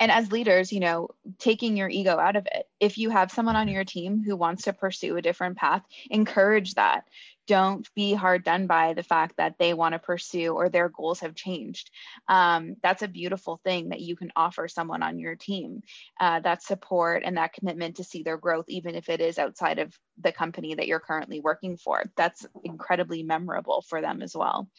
And 0.00 0.10
as 0.10 0.32
leaders, 0.32 0.72
you 0.72 0.80
know, 0.80 1.10
taking 1.38 1.76
your 1.76 1.88
ego 1.88 2.18
out 2.18 2.34
of 2.34 2.46
it. 2.46 2.66
If 2.80 2.98
you 2.98 3.10
have 3.10 3.30
someone 3.30 3.54
on 3.54 3.68
your 3.68 3.84
team 3.84 4.24
who 4.26 4.34
wants 4.34 4.64
to 4.64 4.72
pursue 4.72 5.16
a 5.16 5.22
different 5.22 5.56
path, 5.56 5.82
encourage 6.10 6.74
that 6.74 7.04
don't 7.46 7.88
be 7.94 8.14
hard 8.14 8.44
done 8.44 8.66
by 8.66 8.94
the 8.94 9.02
fact 9.02 9.36
that 9.36 9.56
they 9.58 9.74
want 9.74 9.92
to 9.92 9.98
pursue 9.98 10.54
or 10.54 10.68
their 10.68 10.88
goals 10.88 11.20
have 11.20 11.34
changed. 11.34 11.90
Um, 12.28 12.76
that's 12.82 13.02
a 13.02 13.08
beautiful 13.08 13.60
thing 13.64 13.90
that 13.90 14.00
you 14.00 14.16
can 14.16 14.32
offer 14.36 14.68
someone 14.68 15.02
on 15.02 15.18
your 15.18 15.36
team 15.36 15.82
uh, 16.20 16.40
that 16.40 16.62
support 16.62 17.22
and 17.24 17.36
that 17.36 17.52
commitment 17.52 17.96
to 17.96 18.04
see 18.04 18.22
their 18.22 18.38
growth, 18.38 18.66
even 18.68 18.94
if 18.94 19.08
it 19.08 19.20
is 19.20 19.38
outside 19.38 19.78
of 19.78 19.94
the 20.20 20.32
company 20.32 20.74
that 20.74 20.86
you're 20.86 21.00
currently 21.00 21.40
working 21.40 21.76
for. 21.76 22.04
That's 22.16 22.46
incredibly 22.62 23.22
memorable 23.22 23.84
for 23.88 24.00
them 24.00 24.22
as 24.22 24.34
well. 24.34 24.70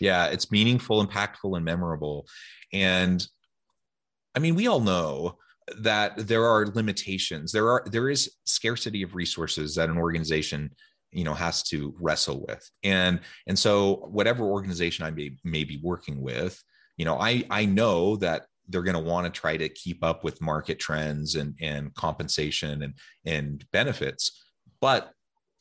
Yeah, 0.00 0.26
it's 0.26 0.50
meaningful, 0.50 1.06
impactful, 1.06 1.56
and 1.56 1.64
memorable. 1.64 2.26
And 2.72 3.26
I 4.34 4.38
mean, 4.38 4.54
we 4.54 4.66
all 4.66 4.80
know 4.80 5.38
that 5.78 6.28
there 6.28 6.44
are 6.44 6.66
limitations. 6.66 7.52
There 7.52 7.70
are 7.70 7.84
there 7.90 8.08
is 8.08 8.32
scarcity 8.44 9.02
of 9.02 9.14
resources 9.14 9.74
that 9.74 9.88
an 9.88 9.98
organization 9.98 10.70
you 11.16 11.24
know 11.24 11.34
has 11.34 11.62
to 11.64 11.94
wrestle 12.00 12.44
with. 12.46 12.70
And 12.82 13.20
and 13.46 13.58
so 13.58 14.08
whatever 14.10 14.44
organization 14.44 15.04
i 15.04 15.10
may, 15.10 15.36
may 15.44 15.64
be 15.64 15.80
working 15.82 16.20
with 16.20 16.62
you 16.96 17.04
know 17.04 17.18
i 17.18 17.44
i 17.50 17.64
know 17.64 18.16
that 18.16 18.46
they're 18.68 18.82
going 18.82 18.96
to 18.96 19.10
want 19.10 19.32
to 19.32 19.40
try 19.40 19.56
to 19.56 19.68
keep 19.68 20.02
up 20.02 20.24
with 20.24 20.40
market 20.40 20.78
trends 20.78 21.34
and 21.36 21.54
and 21.60 21.94
compensation 21.94 22.82
and 22.82 22.94
and 23.24 23.64
benefits. 23.72 24.44
But 24.80 25.12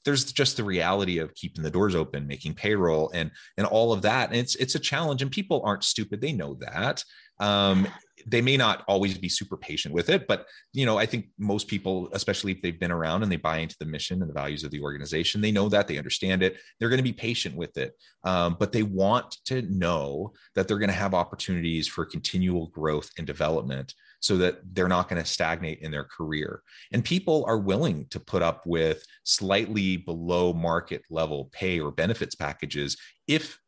there's 0.03 0.31
just 0.31 0.57
the 0.57 0.63
reality 0.63 1.17
of 1.17 1.33
keeping 1.33 1.63
the 1.63 1.71
doors 1.71 1.95
open 1.95 2.27
making 2.27 2.53
payroll 2.53 3.11
and 3.13 3.31
and 3.57 3.65
all 3.67 3.91
of 3.93 4.01
that. 4.03 4.29
And 4.29 4.37
it's 4.37 4.55
it's 4.55 4.75
a 4.75 4.79
challenge 4.79 5.21
and 5.21 5.31
people 5.31 5.61
aren't 5.63 5.83
stupid. 5.83 6.21
They 6.21 6.33
know 6.33 6.55
that. 6.55 7.03
Um 7.39 7.87
they 8.25 8.41
may 8.41 8.57
not 8.57 8.83
always 8.87 9.17
be 9.17 9.29
super 9.29 9.57
patient 9.57 9.93
with 9.93 10.09
it 10.09 10.27
but 10.27 10.47
you 10.73 10.85
know 10.85 10.97
i 10.97 11.05
think 11.05 11.27
most 11.37 11.67
people 11.67 12.09
especially 12.13 12.51
if 12.51 12.61
they've 12.61 12.79
been 12.79 12.91
around 12.91 13.23
and 13.23 13.31
they 13.31 13.37
buy 13.37 13.57
into 13.57 13.75
the 13.79 13.85
mission 13.85 14.21
and 14.21 14.29
the 14.29 14.33
values 14.33 14.63
of 14.63 14.71
the 14.71 14.81
organization 14.81 15.41
they 15.41 15.51
know 15.51 15.69
that 15.69 15.87
they 15.87 15.97
understand 15.97 16.41
it 16.43 16.57
they're 16.79 16.89
going 16.89 16.97
to 16.97 17.03
be 17.03 17.13
patient 17.13 17.55
with 17.55 17.77
it 17.77 17.93
um, 18.23 18.55
but 18.59 18.71
they 18.71 18.83
want 18.83 19.37
to 19.45 19.61
know 19.63 20.33
that 20.55 20.67
they're 20.67 20.79
going 20.79 20.89
to 20.89 20.95
have 20.95 21.13
opportunities 21.13 21.87
for 21.87 22.05
continual 22.05 22.67
growth 22.67 23.09
and 23.17 23.27
development 23.27 23.93
so 24.25 24.37
that 24.37 24.59
they're 24.73 24.87
not 24.87 25.07
going 25.07 25.21
to 25.21 25.29
stagnate 25.29 25.79
in 25.81 25.91
their 25.91 26.03
career. 26.05 26.63
And 26.91 27.05
people 27.05 27.45
are 27.47 27.59
willing 27.59 28.07
to 28.09 28.19
put 28.19 28.41
up 28.41 28.63
with 28.65 29.03
slightly 29.23 29.97
below 29.97 30.51
market 30.51 31.03
level 31.11 31.49
pay 31.51 31.79
or 31.79 31.91
benefits 31.91 32.33
packages 32.33 32.97
if 33.27 33.59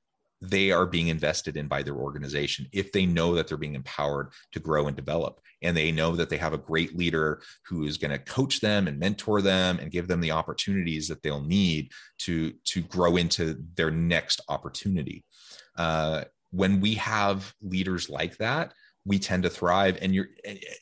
they 0.41 0.71
are 0.71 0.86
being 0.86 1.08
invested 1.08 1.58
in 1.58 1.67
by 1.67 1.82
their 1.82 1.95
organization 1.95 2.67
if 2.71 2.91
they 2.91 3.06
know 3.06 3.34
that 3.36 3.47
they're 3.47 3.58
being 3.58 3.76
empowered 3.76 4.32
to 4.52 4.60
grow 4.60 4.88
and 4.88 4.95
develop. 4.95 5.39
And 5.63 5.76
they 5.76 5.91
know 5.91 6.15
that 6.15 6.30
they 6.30 6.38
have 6.38 6.54
a 6.54 6.60
great 6.60 6.95
leader 6.95 7.41
who 7.65 7.86
is 7.86 7.97
going 7.97 8.12
to 8.12 8.19
coach 8.19 8.60
them 8.60 8.88
and 8.88 9.00
mentor 9.00 9.41
them 9.41 9.80
and 9.80 9.91
give 9.91 10.08
them 10.08 10.21
the 10.21 10.32
opportunities 10.32 11.08
that 11.08 11.23
they'll 11.23 11.41
need 11.41 11.91
to 12.19 12.54
to 12.65 12.82
grow 12.84 13.17
into 13.17 13.58
their 13.76 13.89
next 13.89 14.41
opportunity. 14.50 15.26
Uh, 15.76 16.23
when 16.52 16.80
we 16.80 16.93
have 16.93 17.54
leaders 17.62 18.10
like 18.10 18.38
that 18.38 18.73
we 19.08 19.17
tend 19.17 19.43
to 19.43 19.50
thrive. 19.50 19.97
And 20.02 20.13
you're 20.13 20.28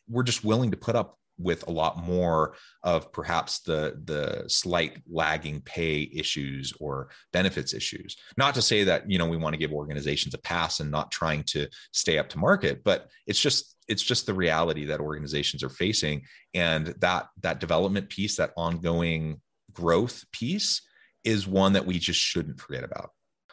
we're 0.09 0.23
just 0.23 0.43
willing 0.43 0.71
to 0.71 0.77
put 0.77 0.95
up 0.95 1.17
with 1.37 1.67
a 1.67 1.71
lot 1.71 1.97
more 1.97 2.55
of 2.83 3.11
perhaps 3.11 3.59
the 3.59 3.99
the 4.05 4.45
slight 4.47 5.01
lagging 5.09 5.61
pay 5.61 6.09
issues 6.13 6.73
or 6.79 7.09
benefits 7.33 7.73
issues. 7.73 8.15
Not 8.37 8.55
to 8.55 8.61
say 8.61 8.83
that 8.85 9.09
you 9.09 9.17
know 9.17 9.27
we 9.27 9.37
want 9.37 9.53
to 9.53 9.59
give 9.59 9.73
organizations 9.73 10.33
a 10.33 10.39
pass 10.39 10.79
and 10.79 10.91
not 10.91 11.11
trying 11.11 11.43
to 11.43 11.67
stay 11.91 12.17
up 12.17 12.29
to 12.29 12.37
market 12.37 12.83
but 12.83 13.09
it's 13.27 13.39
just 13.39 13.75
it's 13.87 14.03
just 14.03 14.25
the 14.25 14.33
reality 14.33 14.85
that 14.85 14.99
organizations 14.99 15.63
are 15.63 15.69
facing. 15.69 16.23
And 16.53 16.87
that 16.99 17.27
that 17.41 17.59
development 17.59 18.09
piece 18.09 18.37
that 18.37 18.53
ongoing 18.57 19.41
growth 19.73 20.23
piece 20.31 20.81
is 21.23 21.47
one 21.47 21.73
that 21.73 21.85
we 21.85 21.99
just 21.99 22.19
shouldn't 22.19 22.59
forget 22.59 22.83
about. 22.83 23.11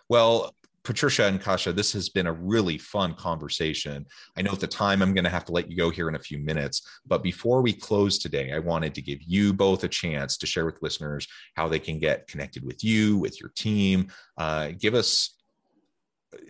Well 0.08 0.54
Patricia 0.84 1.26
and 1.26 1.40
Kasia, 1.40 1.72
this 1.72 1.92
has 1.92 2.08
been 2.08 2.26
a 2.26 2.32
really 2.32 2.76
fun 2.78 3.14
conversation. 3.14 4.04
I 4.36 4.42
know 4.42 4.52
at 4.52 4.60
the 4.60 4.66
time 4.66 5.00
I'm 5.00 5.14
going 5.14 5.24
to 5.24 5.30
have 5.30 5.44
to 5.46 5.52
let 5.52 5.70
you 5.70 5.76
go 5.76 5.90
here 5.90 6.08
in 6.08 6.16
a 6.16 6.20
few 6.20 6.38
minutes, 6.38 6.82
but 7.06 7.22
before 7.22 7.62
we 7.62 7.72
close 7.72 8.18
today, 8.18 8.52
I 8.52 8.58
wanted 8.58 8.94
to 8.96 9.02
give 9.02 9.22
you 9.22 9.52
both 9.52 9.84
a 9.84 9.88
chance 9.88 10.36
to 10.38 10.46
share 10.46 10.66
with 10.66 10.82
listeners 10.82 11.28
how 11.54 11.68
they 11.68 11.78
can 11.78 11.98
get 11.98 12.26
connected 12.26 12.64
with 12.64 12.82
you, 12.82 13.16
with 13.18 13.40
your 13.40 13.52
team. 13.56 14.08
Uh, 14.36 14.70
give 14.78 14.94
us 14.94 15.36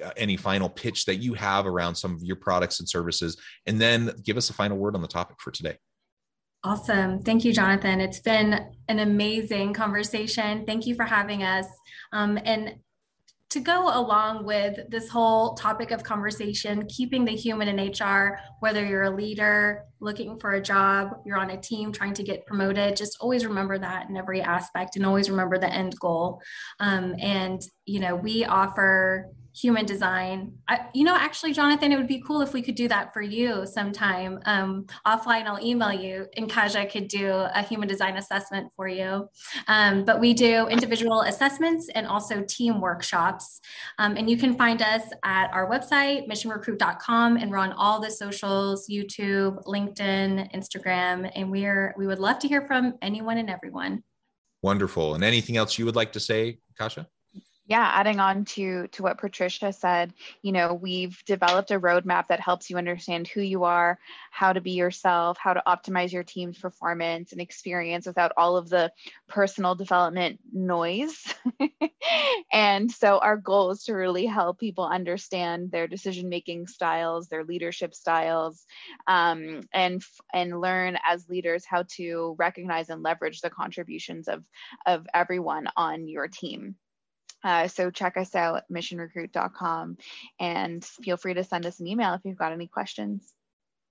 uh, 0.02 0.10
any 0.16 0.36
final 0.36 0.68
pitch 0.68 1.04
that 1.04 1.16
you 1.16 1.34
have 1.34 1.66
around 1.66 1.94
some 1.94 2.14
of 2.14 2.22
your 2.22 2.36
products 2.36 2.80
and 2.80 2.88
services, 2.88 3.36
and 3.66 3.80
then 3.80 4.12
give 4.24 4.38
us 4.38 4.48
a 4.48 4.54
final 4.54 4.78
word 4.78 4.94
on 4.94 5.02
the 5.02 5.08
topic 5.08 5.36
for 5.40 5.50
today. 5.50 5.76
Awesome. 6.64 7.20
Thank 7.20 7.44
you, 7.44 7.52
Jonathan. 7.52 8.00
It's 8.00 8.20
been 8.20 8.72
an 8.88 9.00
amazing 9.00 9.74
conversation. 9.74 10.64
Thank 10.64 10.86
you 10.86 10.94
for 10.94 11.04
having 11.04 11.42
us. 11.42 11.66
Um, 12.12 12.38
and 12.44 12.76
to 13.52 13.60
go 13.60 13.88
along 14.00 14.46
with 14.46 14.78
this 14.88 15.10
whole 15.10 15.52
topic 15.52 15.90
of 15.90 16.02
conversation, 16.02 16.86
keeping 16.86 17.22
the 17.22 17.32
human 17.32 17.68
in 17.68 17.92
HR, 17.92 18.38
whether 18.60 18.82
you're 18.82 19.02
a 19.02 19.10
leader 19.10 19.84
looking 20.00 20.40
for 20.40 20.52
a 20.52 20.60
job, 20.60 21.20
you're 21.26 21.36
on 21.36 21.50
a 21.50 21.60
team 21.60 21.92
trying 21.92 22.14
to 22.14 22.22
get 22.22 22.46
promoted, 22.46 22.96
just 22.96 23.18
always 23.20 23.44
remember 23.44 23.76
that 23.78 24.08
in 24.08 24.16
every 24.16 24.40
aspect 24.40 24.96
and 24.96 25.04
always 25.04 25.28
remember 25.28 25.58
the 25.58 25.70
end 25.70 25.94
goal. 26.00 26.40
Um, 26.80 27.14
and, 27.20 27.60
you 27.84 28.00
know, 28.00 28.16
we 28.16 28.46
offer 28.46 29.28
human 29.54 29.84
design. 29.84 30.52
I, 30.68 30.86
you 30.94 31.04
know, 31.04 31.14
actually, 31.14 31.52
Jonathan, 31.52 31.92
it 31.92 31.96
would 31.96 32.08
be 32.08 32.22
cool 32.26 32.40
if 32.40 32.54
we 32.54 32.62
could 32.62 32.74
do 32.74 32.88
that 32.88 33.12
for 33.12 33.20
you 33.20 33.66
sometime. 33.66 34.38
Um, 34.46 34.86
offline, 35.06 35.46
I'll 35.46 35.62
email 35.62 35.92
you, 35.92 36.26
and 36.36 36.50
Kasia 36.50 36.86
could 36.86 37.08
do 37.08 37.28
a 37.30 37.62
human 37.62 37.88
design 37.88 38.16
assessment 38.16 38.72
for 38.76 38.88
you. 38.88 39.28
Um, 39.68 40.04
but 40.04 40.20
we 40.20 40.32
do 40.32 40.66
individual 40.68 41.22
assessments 41.22 41.90
and 41.94 42.06
also 42.06 42.42
team 42.42 42.80
workshops. 42.80 43.60
Um, 43.98 44.16
and 44.16 44.28
you 44.30 44.36
can 44.36 44.56
find 44.56 44.80
us 44.80 45.02
at 45.24 45.52
our 45.52 45.70
website, 45.70 46.28
missionrecruit.com, 46.28 47.36
and 47.36 47.50
we're 47.50 47.58
on 47.58 47.72
all 47.72 48.00
the 48.00 48.10
socials 48.10 48.88
YouTube, 48.88 49.62
LinkedIn, 49.64 50.54
Instagram. 50.54 51.30
And 51.34 51.50
we're 51.50 51.94
we 51.98 52.06
would 52.06 52.18
love 52.18 52.38
to 52.40 52.48
hear 52.48 52.66
from 52.66 52.94
anyone 53.02 53.38
and 53.38 53.50
everyone. 53.50 54.02
Wonderful. 54.62 55.14
And 55.14 55.24
anything 55.24 55.56
else 55.56 55.78
you 55.78 55.84
would 55.84 55.96
like 55.96 56.12
to 56.12 56.20
say, 56.20 56.58
Kasia? 56.78 57.06
Yeah 57.72 57.90
adding 57.94 58.20
on 58.20 58.44
to 58.44 58.86
to 58.88 59.02
what 59.02 59.18
patricia 59.18 59.72
said 59.72 60.12
you 60.42 60.52
know 60.52 60.74
we've 60.74 61.22
developed 61.24 61.70
a 61.70 61.80
roadmap 61.80 62.26
that 62.28 62.38
helps 62.38 62.68
you 62.68 62.76
understand 62.76 63.26
who 63.26 63.40
you 63.40 63.64
are 63.64 63.98
how 64.30 64.52
to 64.52 64.60
be 64.60 64.72
yourself 64.72 65.38
how 65.38 65.54
to 65.54 65.62
optimize 65.66 66.12
your 66.12 66.22
team's 66.22 66.58
performance 66.58 67.32
and 67.32 67.40
experience 67.40 68.06
without 68.06 68.32
all 68.36 68.56
of 68.58 68.68
the 68.68 68.92
personal 69.28 69.74
development 69.74 70.38
noise. 70.52 71.34
And 72.52 72.90
so 72.90 73.18
our 73.18 73.38
goal 73.38 73.70
is 73.70 73.84
to 73.84 73.94
really 73.94 74.26
help 74.26 74.58
people 74.58 74.84
understand 74.84 75.70
their 75.70 75.86
decision 75.86 76.28
making 76.28 76.66
styles 76.66 77.28
their 77.28 77.44
leadership 77.44 77.94
styles 77.94 78.66
um, 79.06 79.62
and 79.72 80.02
and 80.34 80.60
learn 80.60 80.98
as 81.08 81.28
leaders 81.30 81.64
how 81.64 81.84
to 81.96 82.34
recognize 82.38 82.90
and 82.90 83.02
leverage 83.02 83.40
the 83.40 83.48
contributions 83.48 84.28
of 84.28 84.44
of 84.84 85.06
everyone 85.14 85.68
on 85.76 86.08
your 86.08 86.28
team 86.28 86.76
uh, 87.44 87.68
so 87.68 87.90
check 87.90 88.16
us 88.16 88.34
out, 88.34 88.62
missionrecruit.com, 88.72 89.96
and 90.40 90.84
feel 90.84 91.16
free 91.16 91.34
to 91.34 91.44
send 91.44 91.66
us 91.66 91.80
an 91.80 91.86
email 91.86 92.14
if 92.14 92.20
you've 92.24 92.38
got 92.38 92.52
any 92.52 92.66
questions. 92.66 93.32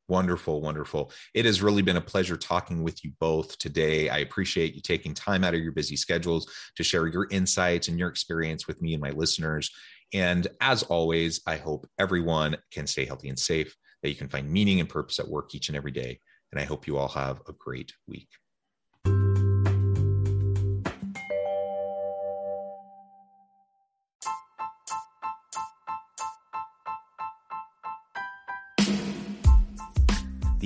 Wonderful, 0.07 0.59
wonderful. 0.61 1.11
It 1.33 1.45
has 1.45 1.61
really 1.61 1.81
been 1.81 1.95
a 1.95 2.01
pleasure 2.01 2.35
talking 2.35 2.83
with 2.83 3.03
you 3.03 3.13
both 3.21 3.57
today. 3.59 4.09
I 4.09 4.17
appreciate 4.17 4.75
you 4.75 4.81
taking 4.81 5.13
time 5.13 5.45
out 5.45 5.53
of 5.53 5.61
your 5.61 5.71
busy 5.71 5.95
schedules 5.95 6.51
to 6.75 6.83
share 6.83 7.07
your 7.07 7.27
insights 7.31 7.87
and 7.87 7.97
your 7.97 8.09
experience 8.09 8.67
with 8.67 8.81
me 8.81 8.93
and 8.93 9.01
my 9.01 9.11
listeners. 9.11 9.71
And 10.13 10.47
as 10.59 10.83
always, 10.83 11.41
I 11.47 11.55
hope 11.55 11.87
everyone 11.97 12.57
can 12.71 12.87
stay 12.87 13.05
healthy 13.05 13.29
and 13.29 13.39
safe, 13.39 13.73
that 14.03 14.09
you 14.09 14.15
can 14.15 14.27
find 14.27 14.51
meaning 14.51 14.81
and 14.81 14.89
purpose 14.89 15.19
at 15.19 15.29
work 15.29 15.55
each 15.55 15.69
and 15.69 15.77
every 15.77 15.91
day. 15.91 16.19
And 16.51 16.59
I 16.59 16.65
hope 16.65 16.87
you 16.87 16.97
all 16.97 17.07
have 17.07 17.41
a 17.47 17.53
great 17.53 17.93
week. 18.05 18.27